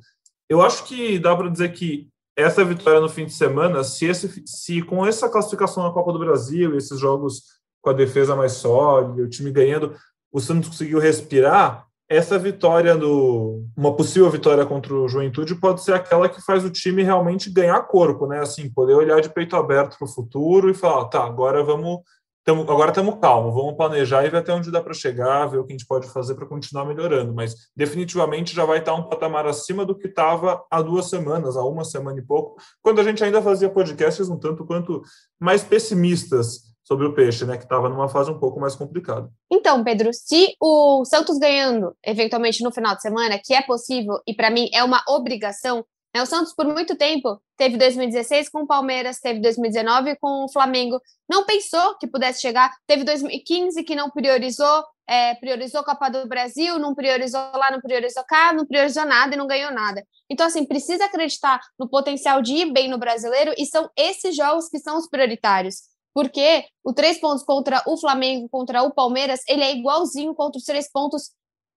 Eu 0.49 0.61
acho 0.61 0.83
que 0.83 1.17
dá 1.17 1.33
para 1.33 1.49
dizer 1.49 1.71
que 1.71 2.09
essa 2.37 2.63
vitória 2.63 3.01
no 3.01 3.09
fim 3.09 3.25
de 3.25 3.33
semana, 3.33 3.83
se, 3.83 4.05
esse, 4.05 4.43
se 4.45 4.81
com 4.83 5.03
essa 5.03 5.27
classificação 5.27 5.83
na 5.83 5.91
Copa 5.91 6.13
do 6.13 6.19
Brasil, 6.19 6.77
esses 6.77 6.99
jogos 6.99 7.41
com 7.81 7.89
a 7.89 7.93
defesa 7.93 8.35
mais 8.35 8.53
sólida, 8.53 9.23
o 9.23 9.29
time 9.29 9.51
ganhando, 9.51 9.95
o 10.31 10.39
Santos 10.39 10.69
conseguiu 10.69 10.99
respirar, 10.99 11.87
essa 12.09 12.39
vitória 12.39 12.95
do 12.95 13.65
uma 13.75 13.93
possível 13.93 14.29
vitória 14.29 14.65
contra 14.65 14.93
o 14.93 15.09
Juventude 15.09 15.55
pode 15.55 15.83
ser 15.83 15.93
aquela 15.93 16.29
que 16.29 16.41
faz 16.41 16.63
o 16.63 16.69
time 16.69 17.03
realmente 17.03 17.49
ganhar 17.49 17.81
corpo, 17.81 18.25
né? 18.27 18.39
Assim, 18.39 18.69
poder 18.69 18.93
olhar 18.93 19.19
de 19.19 19.29
peito 19.29 19.57
aberto 19.57 19.97
para 19.97 20.05
o 20.05 20.11
futuro 20.13 20.69
e 20.69 20.73
falar, 20.73 21.05
tá, 21.05 21.25
agora 21.25 21.63
vamos 21.63 21.99
Tamo, 22.47 22.61
agora 22.61 22.91
estamos 22.91 23.19
calmos, 23.19 23.53
vamos 23.53 23.75
planejar 23.75 24.23
e 24.23 24.29
ver 24.29 24.37
até 24.37 24.53
onde 24.53 24.71
dá 24.71 24.81
para 24.81 24.93
chegar, 24.93 25.47
ver 25.47 25.57
o 25.57 25.65
que 25.65 25.73
a 25.73 25.77
gente 25.77 25.85
pode 25.85 26.07
fazer 26.07 26.33
para 26.33 26.45
continuar 26.45 26.85
melhorando. 26.85 27.33
Mas 27.33 27.53
definitivamente 27.75 28.55
já 28.55 28.63
vai 28.63 28.79
estar 28.79 28.93
um 28.93 29.03
patamar 29.03 29.45
acima 29.45 29.85
do 29.85 29.93
que 29.93 30.07
estava 30.07 30.65
há 30.71 30.81
duas 30.81 31.09
semanas, 31.09 31.57
há 31.57 31.65
uma 31.65 31.83
semana 31.83 32.19
e 32.19 32.21
pouco, 32.21 32.55
quando 32.81 33.01
a 33.01 33.03
gente 33.03 33.21
ainda 33.21 33.41
fazia 33.41 33.69
podcasts 33.69 34.29
um 34.29 34.39
tanto 34.39 34.65
quanto 34.65 35.01
mais 35.37 35.61
pessimistas 35.61 36.73
sobre 36.85 37.05
o 37.05 37.13
peixe, 37.13 37.43
né, 37.43 37.57
que 37.57 37.63
estava 37.63 37.89
numa 37.89 38.07
fase 38.07 38.31
um 38.31 38.39
pouco 38.39 38.61
mais 38.61 38.75
complicada. 38.75 39.29
Então, 39.51 39.83
Pedro, 39.83 40.09
se 40.13 40.55
o 40.61 41.03
Santos 41.03 41.37
ganhando 41.37 41.93
eventualmente 42.01 42.63
no 42.63 42.71
final 42.71 42.95
de 42.95 43.01
semana, 43.01 43.37
que 43.43 43.53
é 43.53 43.61
possível 43.61 44.21
e 44.25 44.33
para 44.33 44.49
mim 44.49 44.69
é 44.73 44.85
uma 44.85 45.03
obrigação? 45.09 45.83
O 46.21 46.25
Santos, 46.25 46.53
por 46.53 46.65
muito 46.65 46.95
tempo, 46.95 47.41
teve 47.57 47.77
2016 47.77 48.49
com 48.49 48.61
o 48.61 48.67
Palmeiras, 48.67 49.19
teve 49.19 49.39
2019 49.39 50.15
com 50.17 50.45
o 50.45 50.51
Flamengo. 50.51 50.99
Não 51.29 51.45
pensou 51.45 51.97
que 51.97 52.07
pudesse 52.07 52.41
chegar. 52.41 52.71
Teve 52.85 53.03
2015 53.03 53.83
que 53.83 53.95
não 53.95 54.09
priorizou, 54.09 54.83
é, 55.07 55.35
priorizou 55.35 55.83
Copa 55.83 56.09
do 56.09 56.27
Brasil, 56.27 56.79
não 56.79 56.95
priorizou 56.95 57.41
lá, 57.53 57.71
não 57.71 57.81
priorizou 57.81 58.23
cá, 58.25 58.53
não 58.53 58.65
priorizou 58.65 59.05
nada 59.05 59.35
e 59.35 59.37
não 59.37 59.47
ganhou 59.47 59.71
nada. 59.71 60.05
Então, 60.29 60.47
assim, 60.47 60.65
precisa 60.65 61.05
acreditar 61.05 61.59
no 61.79 61.89
potencial 61.89 62.41
de 62.41 62.53
ir 62.53 62.71
bem 62.71 62.89
no 62.89 62.97
brasileiro 62.97 63.53
e 63.57 63.65
são 63.65 63.89
esses 63.95 64.35
jogos 64.35 64.69
que 64.69 64.79
são 64.79 64.97
os 64.97 65.07
prioritários. 65.07 65.81
Porque 66.13 66.65
o 66.83 66.93
três 66.93 67.19
pontos 67.19 67.43
contra 67.43 67.83
o 67.85 67.97
Flamengo, 67.97 68.49
contra 68.49 68.81
o 68.81 68.91
Palmeiras, 68.91 69.41
ele 69.47 69.63
é 69.63 69.75
igualzinho 69.75 70.33
contra 70.33 70.57
os 70.57 70.63
três 70.63 70.91
pontos 70.91 71.31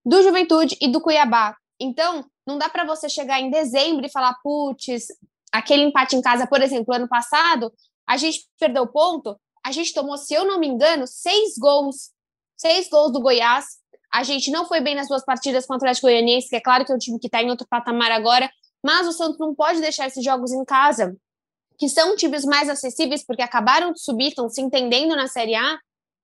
do 0.04 0.22
Juventude 0.22 0.76
e 0.80 0.88
do 0.88 1.00
Cuiabá. 1.00 1.56
Então, 1.78 2.24
não 2.46 2.58
dá 2.58 2.68
para 2.68 2.84
você 2.84 3.08
chegar 3.08 3.40
em 3.40 3.50
dezembro 3.50 4.04
e 4.04 4.10
falar, 4.10 4.34
putz, 4.42 5.06
aquele 5.52 5.84
empate 5.84 6.16
em 6.16 6.22
casa, 6.22 6.46
por 6.46 6.60
exemplo, 6.62 6.94
ano 6.94 7.08
passado, 7.08 7.72
a 8.06 8.16
gente 8.16 8.46
perdeu 8.58 8.86
ponto, 8.86 9.38
a 9.64 9.72
gente 9.72 9.92
tomou, 9.92 10.16
se 10.16 10.34
eu 10.34 10.44
não 10.44 10.58
me 10.58 10.66
engano, 10.66 11.06
seis 11.06 11.56
gols, 11.58 12.10
seis 12.56 12.88
gols 12.88 13.12
do 13.12 13.20
Goiás. 13.20 13.64
A 14.12 14.22
gente 14.22 14.50
não 14.50 14.66
foi 14.66 14.80
bem 14.80 14.94
nas 14.94 15.08
duas 15.08 15.24
partidas 15.24 15.66
contra 15.66 15.86
o 15.86 15.88
Atlético 15.88 16.08
Goianiense, 16.08 16.48
que 16.48 16.56
é 16.56 16.60
claro 16.60 16.84
que 16.84 16.92
é 16.92 16.94
um 16.94 16.98
time 16.98 17.18
que 17.18 17.26
está 17.26 17.42
em 17.42 17.50
outro 17.50 17.66
patamar 17.68 18.10
agora, 18.10 18.50
mas 18.84 19.06
o 19.06 19.12
Santos 19.12 19.38
não 19.38 19.54
pode 19.54 19.80
deixar 19.80 20.06
esses 20.06 20.24
jogos 20.24 20.52
em 20.52 20.64
casa, 20.64 21.16
que 21.78 21.88
são 21.88 22.16
times 22.16 22.44
mais 22.44 22.68
acessíveis, 22.68 23.24
porque 23.24 23.42
acabaram 23.42 23.92
de 23.92 24.02
subir, 24.02 24.28
estão 24.28 24.48
se 24.48 24.60
entendendo 24.60 25.14
na 25.14 25.28
Série 25.28 25.54
A, 25.54 25.78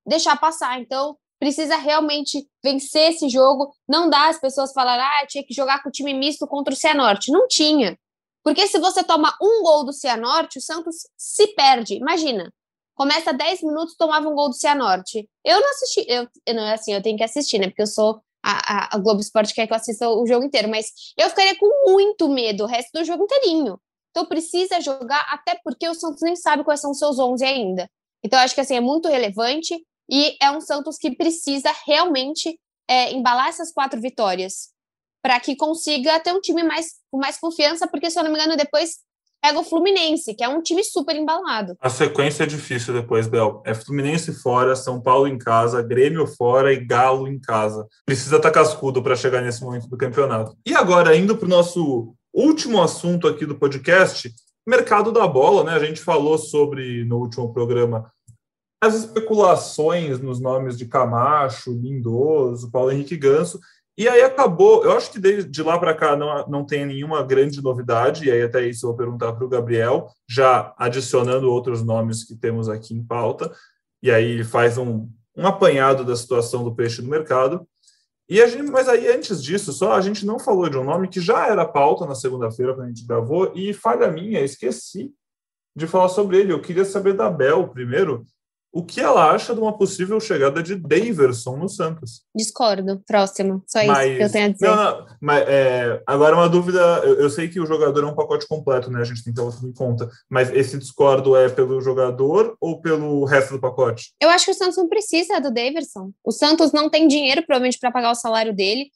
deixar 0.07 0.37
passar. 0.39 0.81
Então, 0.81 1.17
precisa 1.39 1.77
realmente 1.77 2.49
vencer 2.63 3.13
esse 3.13 3.29
jogo. 3.29 3.73
Não 3.89 4.09
dá 4.09 4.29
as 4.29 4.41
pessoas 4.41 4.73
falar, 4.73 4.99
ah, 4.99 5.27
tinha 5.27 5.45
que 5.45 5.55
jogar 5.55 5.83
com 5.83 5.89
o 5.89 5.93
time 5.93 6.15
misto 6.15 6.47
contra 6.47 6.73
o 6.73 6.77
Cianorte. 6.77 7.31
Não 7.31 7.47
tinha. 7.47 7.99
Porque 8.43 8.67
se 8.67 8.79
você 8.79 9.03
toma 9.03 9.37
um 9.43 9.63
gol 9.63 9.85
do 9.85 9.93
Cianorte, 9.93 10.59
o 10.59 10.63
Santos 10.63 10.97
se 11.17 11.49
perde. 11.49 11.95
Imagina. 11.97 12.53
Começa 12.95 13.33
10 13.33 13.63
minutos, 13.63 13.97
tomava 13.97 14.29
um 14.29 14.35
gol 14.35 14.49
do 14.49 14.55
Cianorte. 14.55 15.29
Eu 15.45 15.61
não 15.61 15.71
assisti, 15.71 16.07
eu, 16.09 16.27
eu 16.47 16.55
não 16.55 16.65
assim, 16.73 16.95
eu 16.95 17.03
tenho 17.03 17.19
que 17.19 17.25
assistir, 17.25 17.59
né? 17.59 17.67
Porque 17.67 17.83
eu 17.83 17.87
sou 17.87 18.23
a, 18.43 18.95
a, 18.95 18.97
a 18.97 18.99
Globo 18.99 19.21
Esporte 19.21 19.53
quer 19.53 19.67
que 19.67 19.73
eu 19.73 19.77
assista 19.77 20.09
o 20.09 20.25
jogo 20.27 20.47
inteiro, 20.47 20.69
mas 20.69 20.87
eu 21.19 21.29
ficaria 21.29 21.59
com 21.59 21.91
muito 21.91 22.29
medo 22.29 22.63
o 22.65 22.67
resto 22.67 22.91
do 22.93 23.05
jogo 23.05 23.25
inteirinho. 23.25 23.79
Então 24.11 24.25
precisa 24.25 24.81
jogar, 24.81 25.27
até 25.29 25.61
porque 25.63 25.89
o 25.89 25.95
Santos 25.95 26.23
nem 26.23 26.37
sabe 26.37 26.65
quais 26.65 26.81
são 26.81 26.93
os 26.93 26.99
seus 26.99 27.19
11 27.19 27.45
ainda. 27.45 27.91
Então 28.25 28.39
acho 28.39 28.55
que 28.55 28.61
assim 28.61 28.77
é 28.77 28.81
muito 28.81 29.09
relevante. 29.09 29.77
E 30.11 30.37
é 30.41 30.51
um 30.51 30.61
Santos 30.61 30.97
que 30.97 31.17
precisa 31.17 31.71
realmente 31.87 32.59
é, 32.89 33.13
embalar 33.13 33.49
essas 33.49 33.73
quatro 33.73 34.01
vitórias 34.01 34.71
para 35.23 35.41
que 35.41 35.57
consiga 35.57 36.21
ter 36.21 36.33
um 36.33 36.41
time 36.41 36.63
mais, 36.63 36.87
com 37.11 37.19
mais 37.19 37.37
confiança, 37.39 37.89
porque, 37.89 38.11
se 38.11 38.19
eu 38.19 38.23
não 38.23 38.31
me 38.31 38.39
engano, 38.39 38.57
depois 38.57 38.99
pega 39.43 39.59
o 39.59 39.65
Fluminense, 39.65 40.35
que 40.35 40.45
é 40.45 40.49
um 40.49 40.63
time 40.63 40.83
super 40.85 41.15
embalado. 41.15 41.77
A 41.81 41.91
sequência 41.91 42.45
é 42.45 42.47
difícil 42.47 42.95
depois, 42.95 43.27
Bel. 43.27 43.63
É 43.65 43.75
Fluminense 43.75 44.33
fora, 44.33 44.75
São 44.77 45.01
Paulo 45.01 45.27
em 45.27 45.39
casa, 45.39 45.83
Grêmio 45.83 46.27
fora 46.27 46.73
e 46.73 46.85
Galo 46.85 47.29
em 47.29 47.41
casa. 47.41 47.87
Precisa 48.05 48.37
estar 48.37 48.51
cascudo 48.51 49.03
para 49.03 49.17
chegar 49.17 49.43
nesse 49.43 49.63
momento 49.63 49.89
do 49.89 49.97
campeonato. 49.97 50.57
E 50.65 50.75
agora, 50.75 51.17
indo 51.17 51.37
para 51.37 51.47
o 51.47 51.51
nosso 51.51 52.15
último 52.33 52.83
assunto 52.83 53.27
aqui 53.29 53.47
do 53.47 53.59
podcast, 53.59 54.33
mercado 54.67 55.13
da 55.13 55.27
bola, 55.27 55.65
né? 55.65 55.73
A 55.73 55.85
gente 55.85 56.01
falou 56.01 56.39
sobre 56.39 57.05
no 57.05 57.19
último 57.19 57.53
programa 57.53 58.13
as 58.81 58.95
especulações 58.95 60.21
nos 60.21 60.41
nomes 60.41 60.77
de 60.77 60.87
Camacho, 60.87 61.73
Lindoso, 61.73 62.71
Paulo 62.71 62.91
Henrique 62.91 63.17
Ganso. 63.17 63.59
E 63.99 64.07
aí 64.09 64.21
acabou, 64.21 64.85
eu 64.85 64.93
acho 64.93 65.11
que 65.11 65.19
desde 65.19 65.63
lá 65.63 65.79
para 65.79 65.95
cá 65.95 66.15
não, 66.15 66.47
não 66.49 66.67
tem 66.67 66.85
nenhuma 66.85 67.23
grande 67.23 67.63
novidade, 67.63 68.27
e 68.27 68.31
aí 68.31 68.43
até 68.43 68.67
isso 68.67 68.85
eu 68.85 68.91
vou 68.91 68.97
perguntar 68.97 69.33
para 69.33 69.45
o 69.45 69.49
Gabriel, 69.49 70.11
já 70.29 70.75
adicionando 70.77 71.51
outros 71.51 71.83
nomes 71.83 72.23
que 72.23 72.37
temos 72.37 72.69
aqui 72.69 72.93
em 72.93 73.03
pauta, 73.03 73.51
e 74.03 74.11
aí 74.11 74.33
ele 74.33 74.45
faz 74.45 74.77
um, 74.77 75.09
um 75.35 75.47
apanhado 75.47 76.05
da 76.05 76.15
situação 76.15 76.63
do 76.63 76.75
peixe 76.75 77.01
no 77.01 77.09
mercado. 77.09 77.67
E 78.29 78.43
a 78.43 78.47
gente, 78.47 78.71
mas 78.71 78.87
aí 78.87 79.09
antes 79.09 79.43
disso, 79.43 79.73
só 79.73 79.93
a 79.93 80.01
gente 80.03 80.27
não 80.27 80.39
falou 80.39 80.69
de 80.69 80.77
um 80.77 80.85
nome 80.85 81.09
que 81.09 81.21
já 81.21 81.47
era 81.47 81.65
pauta 81.65 82.05
na 82.05 82.15
segunda-feira 82.15 82.75
quando 82.75 82.85
a 82.85 82.89
gente 82.89 83.07
gravou, 83.07 83.51
e 83.55 83.73
falha 83.73 84.11
minha, 84.11 84.43
esqueci 84.43 85.11
de 85.75 85.87
falar 85.87 86.11
sobre 86.11 86.39
ele. 86.39 86.53
Eu 86.53 86.61
queria 86.61 86.85
saber 86.85 87.15
da 87.15 87.31
Bel 87.31 87.69
primeiro, 87.69 88.27
o 88.77 88.85
que 88.85 89.01
ela 89.01 89.31
acha 89.31 89.55
de 89.55 89.61
uma 89.61 89.73
possível 89.73 90.21
chegada 90.21 90.63
de 90.63 90.75
Daverson 90.75 91.57
no 91.57 91.67
Santos. 91.67 92.21
Discordo. 92.35 93.03
Próximo. 93.07 93.65
Só 93.67 93.81
isso 93.81 93.91
mas, 93.91 94.17
que 94.19 94.23
eu 94.23 94.31
tenho 94.31 94.45
a 94.45 94.49
dizer. 94.51 94.67
Não, 94.67 94.77
não, 94.77 95.07
mas, 95.19 95.49
é, 95.49 96.03
agora 96.07 96.37
uma 96.37 96.47
dúvida, 96.47 96.79
eu, 97.03 97.21
eu, 97.21 97.31
sei 97.31 97.49
que 97.49 97.59
o 97.59 97.65
jogador 97.65 98.05
é 98.05 98.07
um 98.07 98.15
pacote 98.15 98.47
completo, 98.47 98.91
né? 98.91 99.01
A 99.01 99.05
gente 99.05 99.25
tem 99.25 99.33
que 99.33 99.41
ter 99.41 99.67
em 99.67 99.73
conta. 99.73 100.11
Mas 100.29 100.53
esse 100.53 100.77
discordo 100.77 101.35
é 101.35 101.49
pelo 101.49 101.81
jogador 101.81 102.55
ou 102.61 102.79
pelo 102.83 103.25
resto 103.25 103.55
do 103.55 103.61
pacote? 103.61 104.13
Eu 104.21 104.29
acho 104.29 104.45
que 104.45 104.51
o 104.51 104.55
Santos 104.55 104.77
não 104.77 104.91
precisa 104.91 105.41
do 105.41 105.51
Daverson. 105.51 106.13
O 106.23 106.31
Santos 106.31 106.71
não 106.71 106.91
tem 106.91 107.09
dinheiro, 107.09 107.43
provavelmente, 107.47 107.79
para 107.79 107.91
pagar 107.91 108.11
o 108.11 108.15
salário 108.15 108.55
dele. 108.55 108.91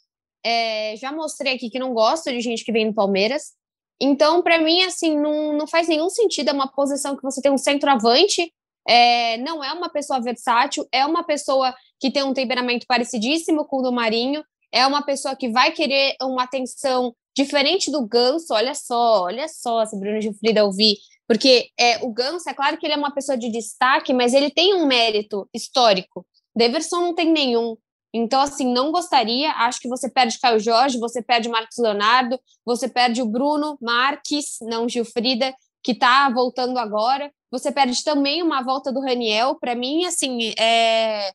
É, 0.45 0.95
já 0.99 1.11
mostrei 1.11 1.55
aqui 1.55 1.71
que 1.71 1.79
não 1.79 1.95
gosto 1.95 2.31
de 2.31 2.43
gente 2.43 2.67
que 2.67 2.73
vem 2.73 2.85
no 2.85 2.95
Palmeiras. 2.95 3.53
Então, 3.99 4.43
para 4.43 4.59
mim, 4.59 4.83
assim, 4.83 5.19
não, 5.19 5.57
não 5.57 5.67
faz 5.67 5.89
nenhum 5.89 6.11
sentido. 6.11 6.51
É 6.51 6.53
uma 6.53 6.71
posição 6.71 7.17
que 7.17 7.23
você 7.23 7.41
tem 7.41 7.51
um 7.51 7.57
centroavante 7.57 8.53
é, 8.89 9.37
não 9.39 9.63
é 9.63 9.73
uma 9.73 9.89
pessoa 9.89 10.21
versátil, 10.21 10.87
é 10.93 11.05
uma 11.05 11.25
pessoa 11.25 11.75
que 11.99 12.11
tem 12.11 12.23
um 12.23 12.35
temperamento 12.35 12.87
parecidíssimo 12.87 13.65
com 13.65 13.79
o 13.79 13.83
do 13.83 13.93
Marinho, 13.93 14.45
é 14.73 14.87
uma 14.87 15.03
pessoa 15.03 15.37
que 15.37 15.49
vai 15.51 15.73
querer 15.73 16.17
uma 16.23 16.45
atenção 16.45 17.15
diferente 17.37 17.91
do 17.91 18.07
Ganso. 18.07 18.53
Olha 18.55 18.75
só, 18.75 19.25
olha 19.25 19.49
só, 19.49 19.85
se 19.85 19.99
Bruno 19.99 20.21
Gilfrida 20.21 20.65
ouvir. 20.65 20.97
Porque 21.27 21.69
é, 21.79 22.05
o 22.05 22.13
Ganso, 22.13 22.49
é 22.49 22.55
claro 22.55 22.77
que 22.77 22.87
ele 22.87 22.95
é 22.95 22.97
uma 22.97 23.15
pessoa 23.15 23.37
de 23.37 23.51
destaque, 23.51 24.13
mas 24.13 24.35
ele 24.35 24.51
tem 24.51 24.75
um 24.75 24.87
mérito 24.87 25.49
histórico. 25.55 26.27
Deverson 26.55 27.01
não 27.01 27.15
tem 27.15 27.31
nenhum. 27.31 27.77
Então, 28.13 28.41
assim, 28.41 28.73
não 28.73 28.91
gostaria. 28.91 29.53
Acho 29.53 29.81
que 29.81 29.89
você 29.89 30.11
perde 30.11 30.39
Caio 30.41 30.59
Jorge, 30.59 30.99
você 30.99 31.23
perde 31.23 31.49
Marcos 31.49 31.79
Leonardo, 31.79 32.41
você 32.65 32.89
perde 32.89 33.23
o 33.23 33.27
Bruno 33.27 33.79
Marques, 33.81 34.59
não 34.63 34.89
Gilfrida, 34.89 35.55
que 35.83 35.93
está 35.93 36.29
voltando 36.31 36.79
agora. 36.79 37.31
Você 37.51 37.73
perde 37.73 38.05
também 38.05 38.43
uma 38.43 38.63
volta 38.63 38.93
do 38.93 39.01
Raniel. 39.01 39.57
Para 39.61 39.75
mim, 39.75 40.05
assim, 40.05 40.53
é, 40.59 41.29
é, 41.29 41.33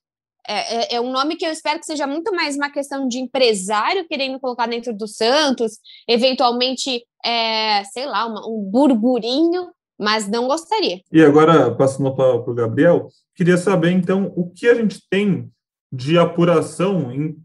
é, 0.47 0.95
é, 0.95 1.01
um 1.01 1.11
nome 1.11 1.35
que 1.35 1.45
eu 1.45 1.51
espero 1.51 1.79
que 1.79 1.85
seja 1.85 2.05
muito 2.05 2.33
mais 2.33 2.55
uma 2.55 2.69
questão 2.69 3.07
de 3.07 3.17
empresário 3.17 4.07
querendo 4.07 4.39
colocar 4.39 4.67
dentro 4.67 4.95
do 4.95 5.07
Santos, 5.07 5.79
eventualmente, 6.07 7.03
é, 7.23 7.83
sei 7.85 8.05
lá, 8.05 8.25
uma, 8.27 8.47
um 8.47 8.61
burburinho, 8.61 9.67
mas 9.99 10.27
não 10.27 10.47
gostaria. 10.47 11.01
E 11.11 11.23
agora, 11.23 11.73
passando 11.73 12.13
para 12.15 12.35
o 12.35 12.53
Gabriel, 12.53 13.07
queria 13.35 13.57
saber, 13.57 13.91
então, 13.91 14.31
o 14.35 14.49
que 14.49 14.67
a 14.67 14.75
gente 14.75 14.99
tem 15.09 15.49
de 15.91 16.17
apuração 16.17 17.11
em 17.11 17.35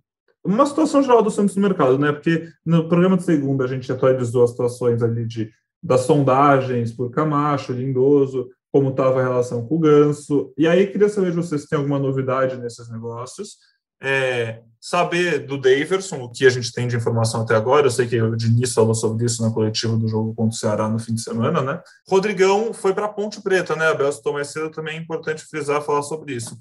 uma 0.45 0.67
situação 0.67 1.03
geral 1.03 1.23
do 1.23 1.31
Santos 1.31 1.55
no 1.55 1.63
mercado, 1.63 1.99
né? 1.99 2.13
Porque 2.13 2.49
no 2.65 2.89
programa 2.89 3.17
de 3.17 3.25
segunda 3.25 3.65
a 3.65 3.69
gente 3.69 3.91
atualizou 3.91 4.43
as 4.43 4.51
situações 4.51 5.03
ali 5.03 5.27
de 5.27 5.51
das 5.83 6.03
sondagens 6.03 6.93
por 6.93 7.11
Camacho, 7.11 7.73
Lindoso, 7.73 8.49
como 8.73 8.91
estava 8.91 9.21
a 9.21 9.23
relação 9.23 9.67
com 9.67 9.77
o 9.77 9.79
Ganso. 9.79 10.53
E 10.57 10.67
aí 10.67 10.87
queria 10.87 11.09
saber 11.09 11.31
de 11.31 11.37
vocês 11.37 11.63
se 11.63 11.69
tem 11.69 11.79
alguma 11.79 11.99
novidade 11.99 12.57
nesses 12.57 12.89
negócios. 12.91 13.57
É, 14.03 14.63
saber 14.81 15.47
do 15.47 15.59
Daverson, 15.59 16.23
o 16.23 16.31
que 16.31 16.47
a 16.47 16.51
gente 16.51 16.73
tem 16.73 16.89
de 16.89 16.97
informação 16.97 17.43
até 17.43 17.55
agora. 17.55 17.87
Eu 17.87 17.91
sei 17.91 18.07
que 18.07 18.21
o 18.21 18.37
Diniz 18.37 18.73
falou 18.73 18.95
sobre 18.95 19.27
isso 19.27 19.43
na 19.43 19.53
coletiva 19.53 19.97
do 19.97 20.09
jogo 20.09 20.35
contra 20.35 20.55
o 20.55 20.59
Ceará 20.59 20.89
no 20.89 20.99
fim 20.99 21.15
de 21.15 21.21
semana, 21.21 21.61
né? 21.61 21.83
Rodrigão 22.09 22.73
foi 22.73 22.95
para 22.95 23.09
Ponte 23.09 23.43
Preta, 23.43 23.77
né? 23.77 23.89
Abel 23.89 24.11
citou 24.11 24.33
mais 24.33 24.49
cedo 24.49 24.71
também 24.71 24.97
é 24.97 25.01
importante 25.01 25.45
frisar 25.45 25.83
falar 25.83 26.03
sobre 26.03 26.35
isso. 26.35 26.59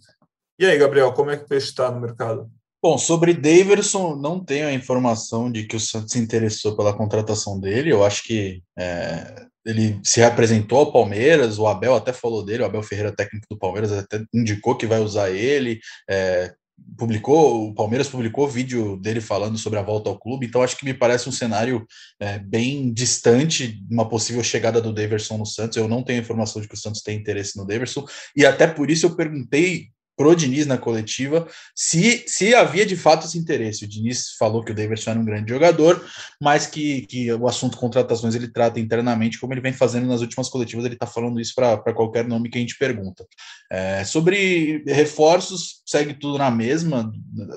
E 0.60 0.66
aí, 0.66 0.78
Gabriel, 0.78 1.14
como 1.14 1.32
é 1.32 1.38
que 1.38 1.46
o 1.46 1.48
peixe 1.48 1.68
está 1.68 1.90
no 1.90 2.02
mercado? 2.02 2.52
Bom, 2.82 2.98
sobre 2.98 3.34
Daverson, 3.34 4.16
não 4.16 4.44
tenho 4.44 4.68
a 4.68 4.74
informação 4.74 5.52
de 5.52 5.66
que 5.66 5.76
o 5.76 5.80
Santos 5.80 6.14
se 6.14 6.20
interessou 6.20 6.78
pela 6.78 6.96
contratação 6.96 7.60
dele. 7.60 7.92
Eu 7.92 8.06
acho 8.06 8.24
que 8.24 8.64
é, 8.78 9.46
ele 9.66 10.00
se 10.02 10.24
apresentou 10.24 10.80
ao 10.80 10.92
Palmeiras, 10.94 11.60
o 11.60 11.68
Abel 11.68 11.94
até 11.94 12.14
falou 12.14 12.44
dele, 12.44 12.64
o 12.64 12.66
Abel 12.66 12.82
Ferreira, 12.82 13.14
técnico 13.14 13.48
do 13.50 13.60
Palmeiras, 13.60 13.92
até 13.92 14.24
indicou 14.34 14.78
que 14.78 14.88
vai 14.88 15.02
usar 15.02 15.30
ele. 15.30 15.82
É, 16.10 16.54
publicou, 16.98 17.68
o 17.68 17.76
Palmeiras 17.76 18.08
publicou 18.08 18.48
vídeo 18.48 18.96
dele 18.96 19.20
falando 19.20 19.58
sobre 19.58 19.78
a 19.78 19.84
volta 19.84 20.10
ao 20.10 20.18
clube, 20.18 20.46
então 20.46 20.64
acho 20.64 20.78
que 20.78 20.86
me 20.86 20.94
parece 20.94 21.28
um 21.28 21.34
cenário 21.34 21.86
é, 22.18 22.40
bem 22.40 22.94
distante 22.94 23.84
uma 23.92 24.08
possível 24.08 24.42
chegada 24.42 24.82
do 24.82 24.94
Daverson 24.94 25.38
no 25.38 25.46
Santos. 25.46 25.76
Eu 25.76 25.90
não 25.90 26.02
tenho 26.02 26.22
informação 26.22 26.62
de 26.62 26.68
que 26.70 26.76
o 26.76 26.78
Santos 26.78 27.02
tem 27.02 27.18
interesse 27.18 27.58
no 27.58 27.68
Daverson, 27.68 28.06
e 28.36 28.46
até 28.46 28.68
por 28.68 28.90
isso 28.90 29.06
eu 29.06 29.16
perguntei 29.18 29.90
pro 30.20 30.36
Diniz 30.36 30.68
na 30.68 30.78
coletiva 30.78 31.48
se, 31.74 32.26
se 32.28 32.54
havia 32.54 32.86
de 32.86 32.98
fato 32.98 33.26
esse 33.26 33.38
interesse. 33.38 33.86
O 33.86 33.88
Diniz 33.88 34.32
falou 34.38 34.62
que 34.62 34.74
o 34.74 34.76
Davidson 34.76 35.12
era 35.12 35.20
um 35.22 35.24
grande 35.24 35.50
jogador, 35.50 36.06
mas 36.42 36.68
que, 36.68 37.04
que 37.04 37.32
o 37.32 37.48
assunto 37.48 37.78
contratações 37.78 38.36
ele 38.36 38.50
trata 38.50 38.82
internamente, 38.82 39.40
como 39.40 39.54
ele 39.54 39.62
vem 39.62 39.72
fazendo 39.72 40.08
nas 40.08 40.20
últimas 40.20 40.50
coletivas, 40.50 40.84
ele 40.84 40.96
está 40.96 41.08
falando 41.08 41.40
isso 41.40 41.56
para 41.56 41.94
qualquer 41.94 42.28
nome 42.28 42.50
que 42.50 42.58
a 42.58 42.62
gente 42.62 42.78
pergunta. 42.78 43.26
É, 43.72 44.04
sobre 44.04 44.84
reforços, 44.86 45.82
segue 45.86 46.14
tudo 46.14 46.38
na 46.38 46.52
mesma, 46.52 47.10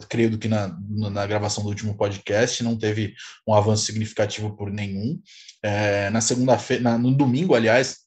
creio 0.09 0.39
que 0.39 0.47
na, 0.47 0.79
na 0.89 1.27
gravação 1.27 1.65
do 1.65 1.69
último 1.69 1.97
podcast 1.97 2.63
não 2.63 2.79
teve 2.79 3.13
um 3.45 3.55
avanço 3.55 3.87
significativo 3.87 4.55
por 4.55 4.71
nenhum. 4.71 5.21
É, 5.65 6.11
na 6.11 6.21
segunda-feira, 6.21 6.97
no 6.97 7.13
domingo, 7.13 7.57
aliás, 7.57 8.02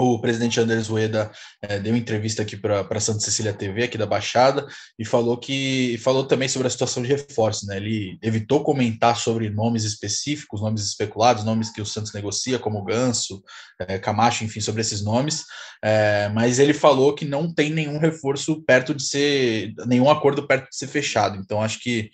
o 0.00 0.18
presidente 0.18 0.58
Andrés 0.58 0.88
Rueda 0.88 1.30
é, 1.60 1.78
deu 1.78 1.94
entrevista 1.94 2.40
aqui 2.40 2.56
para 2.56 3.00
Santa 3.00 3.20
Cecília 3.20 3.52
TV, 3.52 3.84
aqui 3.84 3.98
da 3.98 4.06
Baixada, 4.06 4.66
e 4.98 5.04
falou 5.04 5.36
que 5.36 5.98
falou 6.02 6.24
também 6.24 6.48
sobre 6.48 6.66
a 6.66 6.70
situação 6.70 7.02
de 7.02 7.08
reforço. 7.10 7.66
Né? 7.66 7.76
Ele 7.76 8.18
evitou 8.22 8.64
comentar 8.64 9.16
sobre 9.16 9.50
nomes 9.50 9.84
específicos, 9.84 10.62
nomes 10.62 10.82
especulados, 10.84 11.44
nomes 11.44 11.70
que 11.70 11.82
o 11.82 11.86
Santos 11.86 12.14
negocia, 12.14 12.58
como 12.58 12.82
Ganso, 12.82 13.42
é, 13.78 13.98
Camacho, 13.98 14.42
enfim, 14.42 14.60
sobre 14.60 14.80
esses 14.80 15.02
nomes, 15.02 15.44
é, 15.84 16.30
mas 16.30 16.58
ele 16.58 16.72
falou 16.72 17.14
que 17.14 17.26
não 17.26 17.52
tem 17.52 17.70
nenhum 17.70 17.98
reforço 17.98 18.62
perto 18.62 18.94
de 18.94 19.02
ser, 19.02 19.74
nenhum 19.86 20.10
acordo 20.10 20.46
perto 20.46 20.70
de 20.70 20.76
ser 20.76 20.86
fechado. 20.86 21.36
Então, 21.36 21.60
acho 21.60 21.78
que 21.78 22.10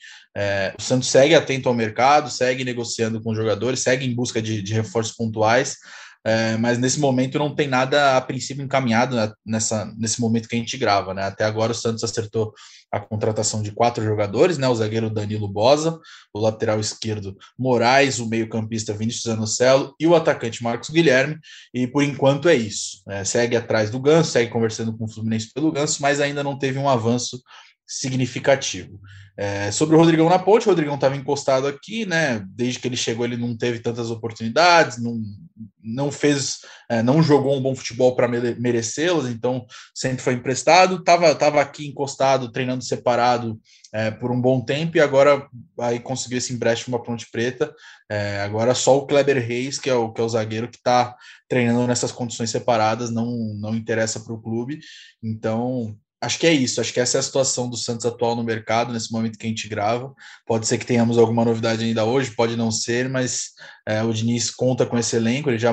o 0.78 0.82
Santos 0.82 1.08
segue 1.08 1.34
atento 1.34 1.66
ao 1.66 1.74
mercado, 1.74 2.28
segue 2.28 2.62
negociando 2.62 3.22
com 3.22 3.34
jogadores, 3.34 3.80
segue 3.80 4.04
em 4.04 4.14
busca 4.14 4.42
de, 4.42 4.60
de 4.60 4.74
reforços 4.74 5.16
pontuais 5.16 5.78
é, 6.26 6.56
mas 6.56 6.76
nesse 6.76 6.98
momento 6.98 7.38
não 7.38 7.54
tem 7.54 7.68
nada 7.68 8.16
a 8.16 8.20
princípio 8.20 8.64
encaminhado 8.64 9.14
né, 9.14 9.30
nessa, 9.46 9.84
nesse 9.96 10.20
momento 10.20 10.48
que 10.48 10.56
a 10.56 10.58
gente 10.58 10.76
grava, 10.76 11.14
né? 11.14 11.22
Até 11.22 11.44
agora 11.44 11.70
o 11.70 11.74
Santos 11.74 12.02
acertou 12.02 12.52
a 12.90 12.98
contratação 12.98 13.62
de 13.62 13.70
quatro 13.70 14.04
jogadores, 14.04 14.58
né? 14.58 14.66
O 14.66 14.74
zagueiro 14.74 15.08
Danilo 15.08 15.46
Bosa, 15.46 15.96
o 16.34 16.40
lateral 16.40 16.80
esquerdo 16.80 17.36
Moraes, 17.56 18.18
o 18.18 18.28
meio-campista 18.28 18.92
Vinícius 18.92 19.32
Anocelo 19.32 19.94
e 20.00 20.06
o 20.08 20.16
atacante 20.16 20.64
Marcos 20.64 20.90
Guilherme. 20.90 21.38
E 21.72 21.86
por 21.86 22.02
enquanto 22.02 22.48
é 22.48 22.56
isso. 22.56 23.04
É, 23.08 23.22
segue 23.22 23.56
atrás 23.56 23.88
do 23.90 24.00
Ganso, 24.00 24.32
segue 24.32 24.50
conversando 24.50 24.98
com 24.98 25.04
o 25.04 25.08
Fluminense 25.08 25.52
pelo 25.54 25.70
Ganso, 25.70 26.02
mas 26.02 26.20
ainda 26.20 26.42
não 26.42 26.58
teve 26.58 26.76
um 26.76 26.88
avanço 26.88 27.40
significativo. 27.86 28.98
É, 29.38 29.70
sobre 29.70 29.94
o 29.94 29.98
Rodrigão 29.98 30.28
na 30.28 30.40
ponte, 30.40 30.66
o 30.66 30.70
Rodrigão 30.70 30.96
estava 30.96 31.14
encostado 31.14 31.68
aqui, 31.68 32.04
né? 32.04 32.44
Desde 32.48 32.80
que 32.80 32.88
ele 32.88 32.96
chegou, 32.96 33.24
ele 33.24 33.36
não 33.36 33.56
teve 33.56 33.78
tantas 33.78 34.10
oportunidades, 34.10 35.00
não, 35.00 35.22
não 35.86 36.10
fez, 36.10 36.58
é, 36.90 37.02
não 37.02 37.22
jogou 37.22 37.56
um 37.56 37.62
bom 37.62 37.74
futebol 37.74 38.16
para 38.16 38.28
merecê-las, 38.28 39.26
então 39.30 39.64
sempre 39.94 40.22
foi 40.22 40.34
emprestado. 40.34 41.02
Tava, 41.04 41.34
tava 41.34 41.60
aqui 41.60 41.86
encostado, 41.86 42.50
treinando 42.50 42.82
separado 42.84 43.60
é, 43.92 44.10
por 44.10 44.30
um 44.30 44.40
bom 44.40 44.60
tempo 44.60 44.96
e 44.96 45.00
agora 45.00 45.48
aí 45.80 46.00
conseguiu 46.00 46.38
esse 46.38 46.52
empréstimo 46.52 46.98
para 46.98 47.06
Ponte 47.06 47.30
Preta. 47.30 47.72
É, 48.10 48.40
agora 48.40 48.74
só 48.74 48.96
o 48.96 49.06
Kleber 49.06 49.44
Reis, 49.44 49.78
que 49.78 49.88
é 49.88 49.94
o, 49.94 50.12
que 50.12 50.20
é 50.20 50.24
o 50.24 50.28
zagueiro 50.28 50.68
que 50.68 50.76
está 50.76 51.16
treinando 51.48 51.86
nessas 51.86 52.12
condições 52.12 52.50
separadas, 52.50 53.10
não, 53.10 53.54
não 53.60 53.74
interessa 53.74 54.20
para 54.20 54.34
o 54.34 54.42
clube. 54.42 54.80
Então 55.22 55.96
acho 56.20 56.38
que 56.38 56.46
é 56.46 56.52
isso. 56.52 56.80
Acho 56.80 56.92
que 56.92 57.00
essa 57.00 57.18
é 57.18 57.20
a 57.20 57.22
situação 57.22 57.68
do 57.68 57.76
Santos 57.76 58.04
atual 58.04 58.34
no 58.34 58.44
mercado, 58.44 58.92
nesse 58.92 59.12
momento 59.12 59.38
que 59.38 59.46
a 59.46 59.48
gente 59.48 59.68
grava. 59.68 60.12
Pode 60.46 60.66
ser 60.66 60.78
que 60.78 60.86
tenhamos 60.86 61.18
alguma 61.18 61.44
novidade 61.44 61.84
ainda 61.84 62.04
hoje, 62.04 62.32
pode 62.32 62.56
não 62.56 62.70
ser, 62.70 63.08
mas 63.08 63.50
é, 63.86 64.02
o 64.02 64.12
Diniz 64.12 64.50
conta 64.50 64.84
com 64.84 64.98
esse 64.98 65.14
elenco, 65.14 65.48
ele 65.48 65.58
já 65.58 65.72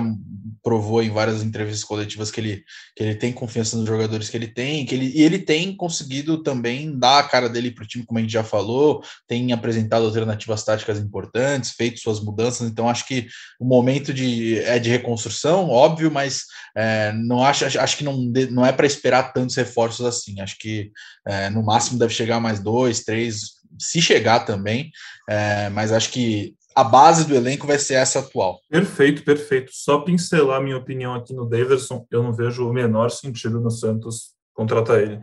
provou 0.62 1.04
em 1.04 1.10
várias 1.10 1.44
entrevistas 1.44 1.84
coletivas 1.84 2.32
que 2.32 2.40
ele, 2.40 2.64
que 2.96 3.04
ele 3.04 3.16
tem 3.16 3.34
confiança 3.34 3.76
nos 3.76 3.86
jogadores 3.86 4.30
que 4.30 4.38
ele 4.38 4.48
tem, 4.48 4.86
que 4.86 4.96
ele, 4.96 5.12
e 5.14 5.22
ele 5.22 5.40
tem 5.40 5.76
conseguido 5.76 6.42
também 6.42 6.98
dar 6.98 7.20
a 7.20 7.24
cara 7.24 7.50
dele 7.50 7.72
para 7.72 7.84
o 7.84 7.88
time, 7.88 8.06
como 8.06 8.20
a 8.20 8.22
gente 8.22 8.32
já 8.32 8.44
falou, 8.44 9.04
tem 9.28 9.52
apresentado 9.52 10.06
alternativas 10.06 10.64
táticas 10.64 11.00
importantes, 11.00 11.72
feito 11.72 12.00
suas 12.00 12.22
mudanças, 12.22 12.70
então 12.70 12.88
acho 12.88 13.06
que 13.06 13.28
o 13.60 13.66
momento 13.66 14.14
de, 14.14 14.60
é 14.60 14.80
de 14.80 14.90
reconstrução, 14.90 15.70
óbvio, 15.70 16.10
mas 16.10 16.44
é, 16.78 17.12
não 17.14 17.44
acho, 17.44 17.66
acho 17.66 17.98
que 17.98 18.04
não, 18.04 18.18
não 18.52 18.66
é 18.66 18.72
para 18.72 18.88
esperar 18.88 19.34
tantos 19.34 19.56
reforços 19.56 20.06
assim, 20.06 20.40
acho 20.40 20.58
que 20.60 20.92
é, 21.28 21.50
no 21.50 21.64
máximo 21.64 22.00
deve 22.00 22.14
chegar 22.14 22.40
mais 22.40 22.62
dois, 22.62 23.04
três, 23.04 23.64
se 23.78 24.02
chegar 24.02 24.42
também, 24.42 24.92
é, 25.30 25.70
mas 25.70 25.92
acho 25.92 26.10
que 26.10 26.56
a 26.76 26.84
base 26.84 27.26
do 27.26 27.36
elenco 27.36 27.68
vai 27.68 27.78
ser 27.78 27.96
essa 27.96 28.20
atual. 28.20 28.60
Perfeito, 28.70 29.24
perfeito. 29.24 29.72
Só 29.74 30.00
pincelar 30.00 30.62
minha 30.62 30.78
opinião 30.78 31.14
aqui 31.14 31.34
no 31.34 31.48
Daverson, 31.48 32.06
eu 32.12 32.24
não 32.24 32.34
vejo 32.34 32.68
o 32.68 32.74
menor 32.74 33.10
sentido 33.10 33.60
no 33.60 33.72
Santos 33.72 34.34
contratar 34.54 35.00
ele 35.00 35.20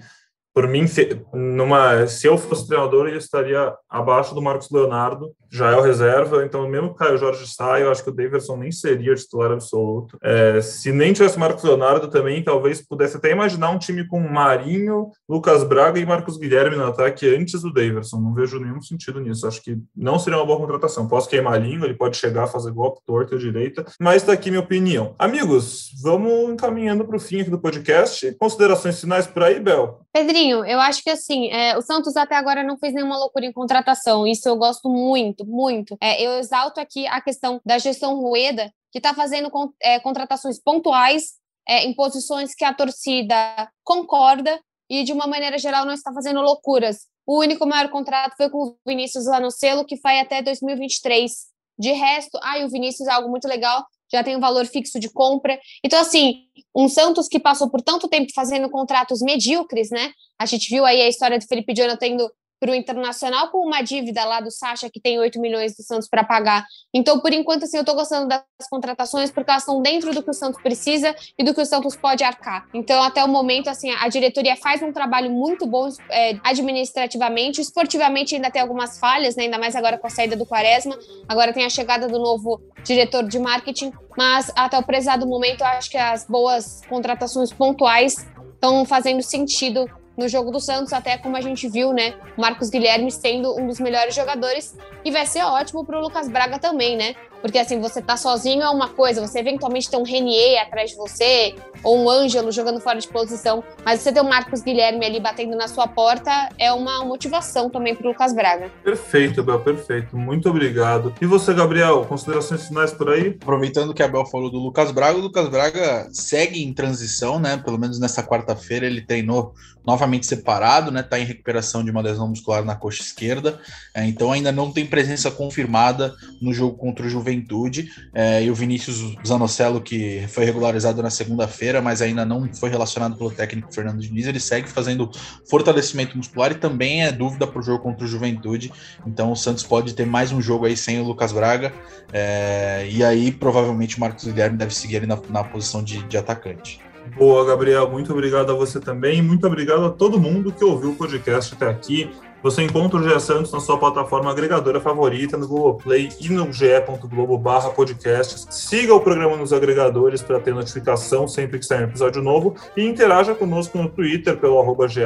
por 0.52 0.66
mim, 0.66 0.86
se, 0.86 1.20
numa, 1.32 2.06
se 2.06 2.26
eu 2.26 2.36
fosse 2.36 2.66
treinador, 2.66 3.08
eu 3.08 3.16
estaria 3.16 3.72
abaixo 3.88 4.34
do 4.34 4.42
Marcos 4.42 4.70
Leonardo, 4.70 5.32
já 5.50 5.72
é 5.72 5.76
o 5.76 5.80
reserva, 5.80 6.44
então 6.44 6.68
mesmo 6.68 6.88
que 6.88 6.94
o 6.94 6.96
Caio 6.96 7.18
Jorge 7.18 7.46
saia, 7.46 7.82
eu 7.82 7.90
acho 7.90 8.04
que 8.04 8.10
o 8.10 8.14
Davidson 8.14 8.56
nem 8.56 8.70
seria 8.70 9.14
titular 9.14 9.50
absoluto. 9.50 10.16
É, 10.22 10.60
se 10.60 10.92
nem 10.92 11.12
tivesse 11.12 11.36
o 11.36 11.40
Marcos 11.40 11.64
Leonardo 11.64 12.08
também, 12.08 12.42
talvez 12.42 12.80
pudesse 12.80 13.16
até 13.16 13.32
imaginar 13.32 13.70
um 13.70 13.78
time 13.78 14.06
com 14.06 14.20
Marinho, 14.20 15.10
Lucas 15.28 15.64
Braga 15.64 15.98
e 15.98 16.06
Marcos 16.06 16.36
Guilherme 16.36 16.76
no 16.76 16.86
ataque 16.86 17.28
antes 17.34 17.62
do 17.62 17.72
Davidson. 17.72 18.20
Não 18.20 18.32
vejo 18.32 18.60
nenhum 18.60 18.80
sentido 18.80 19.20
nisso. 19.20 19.46
Acho 19.46 19.60
que 19.62 19.76
não 19.96 20.18
seria 20.18 20.38
uma 20.38 20.46
boa 20.46 20.58
contratação. 20.58 21.08
Posso 21.08 21.28
queimar 21.28 21.54
a 21.54 21.58
língua, 21.58 21.86
ele 21.86 21.96
pode 21.96 22.16
chegar 22.16 22.44
a 22.44 22.46
fazer 22.46 22.70
golpe 22.70 23.00
torto 23.04 23.34
à 23.34 23.38
direita, 23.38 23.84
mas 23.98 24.22
está 24.22 24.32
aqui 24.32 24.50
minha 24.50 24.62
opinião. 24.62 25.16
Amigos, 25.18 25.90
vamos 26.02 26.50
encaminhando 26.50 27.04
para 27.04 27.16
o 27.16 27.20
fim 27.20 27.40
aqui 27.40 27.50
do 27.50 27.60
podcast. 27.60 28.36
Considerações 28.38 29.00
finais 29.00 29.26
por 29.26 29.42
aí, 29.42 29.58
Bel? 29.58 30.00
Pedrinho, 30.12 30.39
eu 30.48 30.80
acho 30.80 31.02
que 31.02 31.10
assim, 31.10 31.48
é, 31.50 31.76
o 31.76 31.82
Santos 31.82 32.16
até 32.16 32.34
agora 32.36 32.62
não 32.62 32.78
fez 32.78 32.94
nenhuma 32.94 33.18
loucura 33.18 33.46
em 33.46 33.52
contratação. 33.52 34.26
Isso 34.26 34.48
eu 34.48 34.56
gosto 34.56 34.88
muito, 34.88 35.44
muito. 35.46 35.96
É, 36.00 36.22
eu 36.22 36.38
exalto 36.38 36.80
aqui 36.80 37.06
a 37.06 37.20
questão 37.20 37.60
da 37.64 37.78
gestão 37.78 38.20
Rueda, 38.20 38.72
que 38.90 38.98
está 38.98 39.14
fazendo 39.14 39.50
é, 39.82 40.00
contratações 40.00 40.60
pontuais 40.60 41.34
é, 41.68 41.84
em 41.84 41.94
posições 41.94 42.54
que 42.54 42.64
a 42.64 42.74
torcida 42.74 43.36
concorda 43.84 44.60
e, 44.88 45.04
de 45.04 45.12
uma 45.12 45.26
maneira 45.26 45.58
geral, 45.58 45.84
não 45.84 45.94
está 45.94 46.12
fazendo 46.12 46.40
loucuras. 46.40 47.06
O 47.26 47.38
único 47.38 47.66
maior 47.66 47.88
contrato 47.90 48.34
foi 48.36 48.50
com 48.50 48.58
o 48.58 48.76
Vinícius 48.86 49.26
Lanocelo, 49.26 49.84
que 49.84 49.96
vai 50.00 50.18
até 50.18 50.42
2023. 50.42 51.30
De 51.78 51.92
resto, 51.92 52.38
ai, 52.42 52.64
o 52.64 52.68
Vinícius 52.68 53.08
é 53.08 53.12
algo 53.12 53.28
muito 53.28 53.46
legal, 53.46 53.86
já 54.12 54.22
tem 54.24 54.36
um 54.36 54.40
valor 54.40 54.66
fixo 54.66 54.98
de 54.98 55.08
compra. 55.08 55.58
Então, 55.84 56.00
assim, 56.00 56.44
um 56.74 56.88
Santos 56.88 57.28
que 57.28 57.38
passou 57.38 57.70
por 57.70 57.82
tanto 57.82 58.08
tempo 58.08 58.32
fazendo 58.34 58.68
contratos 58.70 59.20
medíocres, 59.20 59.90
né? 59.90 60.12
A 60.38 60.46
gente 60.46 60.68
viu 60.68 60.84
aí 60.84 61.00
a 61.00 61.08
história 61.08 61.38
do 61.38 61.46
Felipe 61.46 61.74
Jonathan 61.74 61.98
tendo 61.98 62.30
para 62.60 62.70
o 62.70 62.74
Internacional 62.74 63.48
com 63.48 63.66
uma 63.66 63.80
dívida 63.80 64.22
lá 64.24 64.38
do 64.38 64.50
Sacha 64.50 64.90
que 64.90 65.00
tem 65.00 65.18
8 65.18 65.40
milhões 65.40 65.74
do 65.74 65.82
Santos 65.82 66.06
para 66.06 66.22
pagar. 66.22 66.66
Então, 66.92 67.18
por 67.18 67.32
enquanto, 67.32 67.64
assim, 67.64 67.78
eu 67.78 67.80
estou 67.80 67.94
gostando 67.94 68.28
das 68.28 68.44
contratações 68.70 69.30
porque 69.30 69.50
elas 69.50 69.62
estão 69.62 69.80
dentro 69.80 70.14
do 70.14 70.22
que 70.22 70.30
o 70.30 70.34
Santos 70.34 70.60
precisa 70.62 71.16
e 71.38 71.42
do 71.42 71.54
que 71.54 71.60
o 71.60 71.64
Santos 71.64 71.96
pode 71.96 72.22
arcar. 72.22 72.68
Então, 72.74 73.02
até 73.02 73.24
o 73.24 73.28
momento, 73.28 73.68
assim, 73.68 73.90
a 73.90 74.08
diretoria 74.08 74.56
faz 74.56 74.82
um 74.82 74.92
trabalho 74.92 75.30
muito 75.30 75.66
bom 75.66 75.88
é, 76.10 76.38
administrativamente, 76.44 77.62
esportivamente 77.62 78.34
ainda 78.34 78.50
tem 78.50 78.60
algumas 78.60 78.98
falhas, 78.98 79.34
né? 79.36 79.44
ainda 79.44 79.58
mais 79.58 79.74
agora 79.74 79.96
com 79.96 80.06
a 80.06 80.10
saída 80.10 80.36
do 80.36 80.44
Quaresma, 80.44 80.98
agora 81.26 81.52
tem 81.54 81.64
a 81.64 81.70
chegada 81.70 82.06
do 82.06 82.18
novo 82.18 82.60
diretor 82.84 83.26
de 83.26 83.38
marketing, 83.38 83.90
mas 84.16 84.52
até 84.54 84.78
o 84.78 84.82
prezado 84.82 85.26
momento, 85.26 85.62
eu 85.62 85.66
acho 85.66 85.90
que 85.90 85.96
as 85.96 86.26
boas 86.26 86.82
contratações 86.88 87.52
pontuais 87.52 88.26
estão 88.54 88.84
fazendo 88.84 89.22
sentido 89.22 89.88
no 90.20 90.28
jogo 90.28 90.50
do 90.50 90.60
Santos, 90.60 90.92
até 90.92 91.16
como 91.16 91.36
a 91.36 91.40
gente 91.40 91.66
viu, 91.66 91.92
né? 91.92 92.14
Marcos 92.36 92.68
Guilherme 92.68 93.10
sendo 93.10 93.58
um 93.58 93.66
dos 93.66 93.80
melhores 93.80 94.14
jogadores 94.14 94.76
e 95.02 95.10
vai 95.10 95.24
ser 95.24 95.42
ótimo 95.42 95.84
para 95.84 95.98
o 95.98 96.02
Lucas 96.02 96.28
Braga 96.28 96.58
também, 96.58 96.96
né? 96.96 97.14
Porque 97.40 97.58
assim, 97.58 97.80
você 97.80 98.02
tá 98.02 98.16
sozinho 98.16 98.62
é 98.62 98.70
uma 98.70 98.88
coisa, 98.88 99.20
você 99.20 99.38
eventualmente 99.38 99.90
tem 99.90 99.98
um 99.98 100.04
Renier 100.04 100.62
atrás 100.62 100.90
de 100.90 100.96
você, 100.96 101.54
ou 101.82 101.98
um 101.98 102.10
Ângelo 102.10 102.52
jogando 102.52 102.80
fora 102.80 102.98
de 102.98 103.08
posição, 103.08 103.64
mas 103.84 104.00
você 104.00 104.12
ter 104.12 104.20
o 104.20 104.24
Marcos 104.24 104.60
Guilherme 104.60 105.04
ali 105.04 105.20
batendo 105.20 105.56
na 105.56 105.68
sua 105.68 105.86
porta 105.86 106.50
é 106.58 106.72
uma 106.72 107.04
motivação 107.04 107.70
também 107.70 107.94
para 107.94 108.06
o 108.06 108.10
Lucas 108.10 108.34
Braga. 108.34 108.70
Perfeito, 108.84 109.40
Abel, 109.40 109.60
perfeito. 109.60 110.16
Muito 110.16 110.48
obrigado. 110.48 111.14
E 111.20 111.26
você, 111.26 111.54
Gabriel, 111.54 112.04
considerações 112.04 112.66
finais 112.66 112.92
por 112.92 113.10
aí? 113.10 113.36
Aproveitando 113.40 113.94
que 113.94 114.02
a 114.02 114.06
Abel 114.06 114.26
falou 114.26 114.50
do 114.50 114.58
Lucas 114.58 114.90
Braga, 114.90 115.18
o 115.18 115.22
Lucas 115.22 115.48
Braga 115.48 116.08
segue 116.12 116.62
em 116.62 116.72
transição, 116.72 117.38
né? 117.38 117.56
Pelo 117.56 117.78
menos 117.78 117.98
nessa 117.98 118.22
quarta-feira 118.22 118.86
ele 118.86 119.00
treinou 119.00 119.54
novamente 119.86 120.26
separado, 120.26 120.90
né? 120.90 121.02
Tá 121.02 121.18
em 121.18 121.24
recuperação 121.24 121.82
de 121.82 121.90
uma 121.90 122.00
lesão 122.00 122.28
muscular 122.28 122.64
na 122.64 122.76
coxa 122.76 123.02
esquerda, 123.02 123.60
é, 123.94 124.06
então 124.06 124.30
ainda 124.32 124.52
não 124.52 124.70
tem 124.70 124.86
presença 124.86 125.30
confirmada 125.30 126.14
no 126.40 126.52
jogo 126.52 126.76
contra 126.76 127.06
o 127.06 127.08
Juventude. 127.30 127.90
É, 128.12 128.42
e 128.42 128.50
o 128.50 128.54
Vinícius 128.54 129.16
Zanocelo, 129.26 129.80
que 129.80 130.24
foi 130.28 130.44
regularizado 130.44 131.02
na 131.02 131.10
segunda-feira, 131.10 131.80
mas 131.80 132.02
ainda 132.02 132.24
não 132.24 132.52
foi 132.52 132.68
relacionado 132.68 133.16
pelo 133.16 133.30
técnico 133.30 133.72
Fernando 133.72 134.00
Diniz. 134.00 134.26
Ele 134.26 134.40
segue 134.40 134.68
fazendo 134.68 135.10
fortalecimento 135.48 136.16
muscular 136.16 136.52
e 136.52 136.56
também 136.56 137.04
é 137.04 137.12
dúvida 137.12 137.46
para 137.46 137.60
o 137.60 137.62
jogo 137.62 137.82
contra 137.82 138.04
o 138.04 138.08
Juventude. 138.08 138.72
Então 139.06 139.32
o 139.32 139.36
Santos 139.36 139.62
pode 139.62 139.94
ter 139.94 140.06
mais 140.06 140.32
um 140.32 140.40
jogo 140.40 140.66
aí 140.66 140.76
sem 140.76 141.00
o 141.00 141.04
Lucas 141.04 141.32
Braga. 141.32 141.72
É, 142.12 142.88
e 142.90 143.04
aí 143.04 143.30
provavelmente 143.30 143.96
o 143.96 144.00
Marcos 144.00 144.24
Guilherme 144.24 144.56
deve 144.56 144.74
seguir 144.74 144.98
ali 144.98 145.06
na, 145.06 145.18
na 145.28 145.44
posição 145.44 145.82
de, 145.82 146.02
de 146.04 146.16
atacante. 146.16 146.80
Boa, 147.16 147.44
Gabriel. 147.44 147.90
Muito 147.90 148.12
obrigado 148.12 148.52
a 148.52 148.54
você 148.54 148.78
também. 148.78 149.22
Muito 149.22 149.46
obrigado 149.46 149.84
a 149.84 149.90
todo 149.90 150.20
mundo 150.20 150.52
que 150.52 150.64
ouviu 150.64 150.90
o 150.90 150.94
podcast 150.94 151.54
até 151.54 151.68
aqui. 151.68 152.10
Você 152.42 152.62
encontra 152.62 152.98
o 152.98 153.02
GE 153.02 153.20
Santos 153.20 153.52
na 153.52 153.60
sua 153.60 153.76
plataforma 153.76 154.30
agregadora 154.30 154.80
favorita, 154.80 155.36
no 155.36 155.46
Google 155.46 155.74
Play 155.74 156.08
e 156.18 156.30
no 156.30 156.50
ge.globo 156.50 157.36
barra 157.36 157.68
podcasts. 157.68 158.46
Siga 158.48 158.94
o 158.94 159.00
programa 159.00 159.36
nos 159.36 159.52
agregadores 159.52 160.22
para 160.22 160.40
ter 160.40 160.54
notificação 160.54 161.28
sempre 161.28 161.58
que 161.58 161.66
sair 161.66 161.82
um 161.82 161.88
episódio 161.88 162.22
novo 162.22 162.54
e 162.74 162.82
interaja 162.82 163.34
conosco 163.34 163.76
no 163.76 163.90
Twitter 163.90 164.38
pelo 164.38 164.58
arroba 164.58 164.88
G 164.88 165.02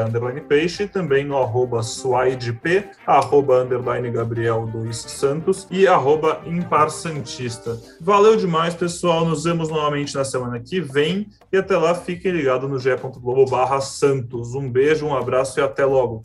Peixe, 0.48 0.86
também 0.86 1.24
no 1.24 1.36
arroba 1.36 1.82
SwideP, 1.82 2.84
arroba 3.04 3.62
underline 3.62 4.10
Gabriel 4.12 4.68
2 4.72 4.96
Santos 4.96 5.66
e 5.72 5.88
arroba 5.88 6.40
Impar 6.46 6.88
Santista. 6.88 7.80
Valeu 8.00 8.36
demais, 8.36 8.74
pessoal. 8.74 9.24
Nos 9.24 9.42
vemos 9.42 9.68
novamente 9.68 10.14
na 10.14 10.24
semana 10.24 10.60
que 10.60 10.80
vem 10.80 11.28
e 11.52 11.56
até 11.56 11.76
lá 11.76 11.96
fiquem 11.96 12.30
ligados 12.30 12.70
no 12.70 12.78
ge.globo 12.78 13.50
barra 13.50 13.80
Santos. 13.80 14.54
Um 14.54 14.70
beijo, 14.70 15.04
um 15.04 15.16
abraço 15.16 15.58
e 15.58 15.62
até 15.62 15.84
logo. 15.84 16.24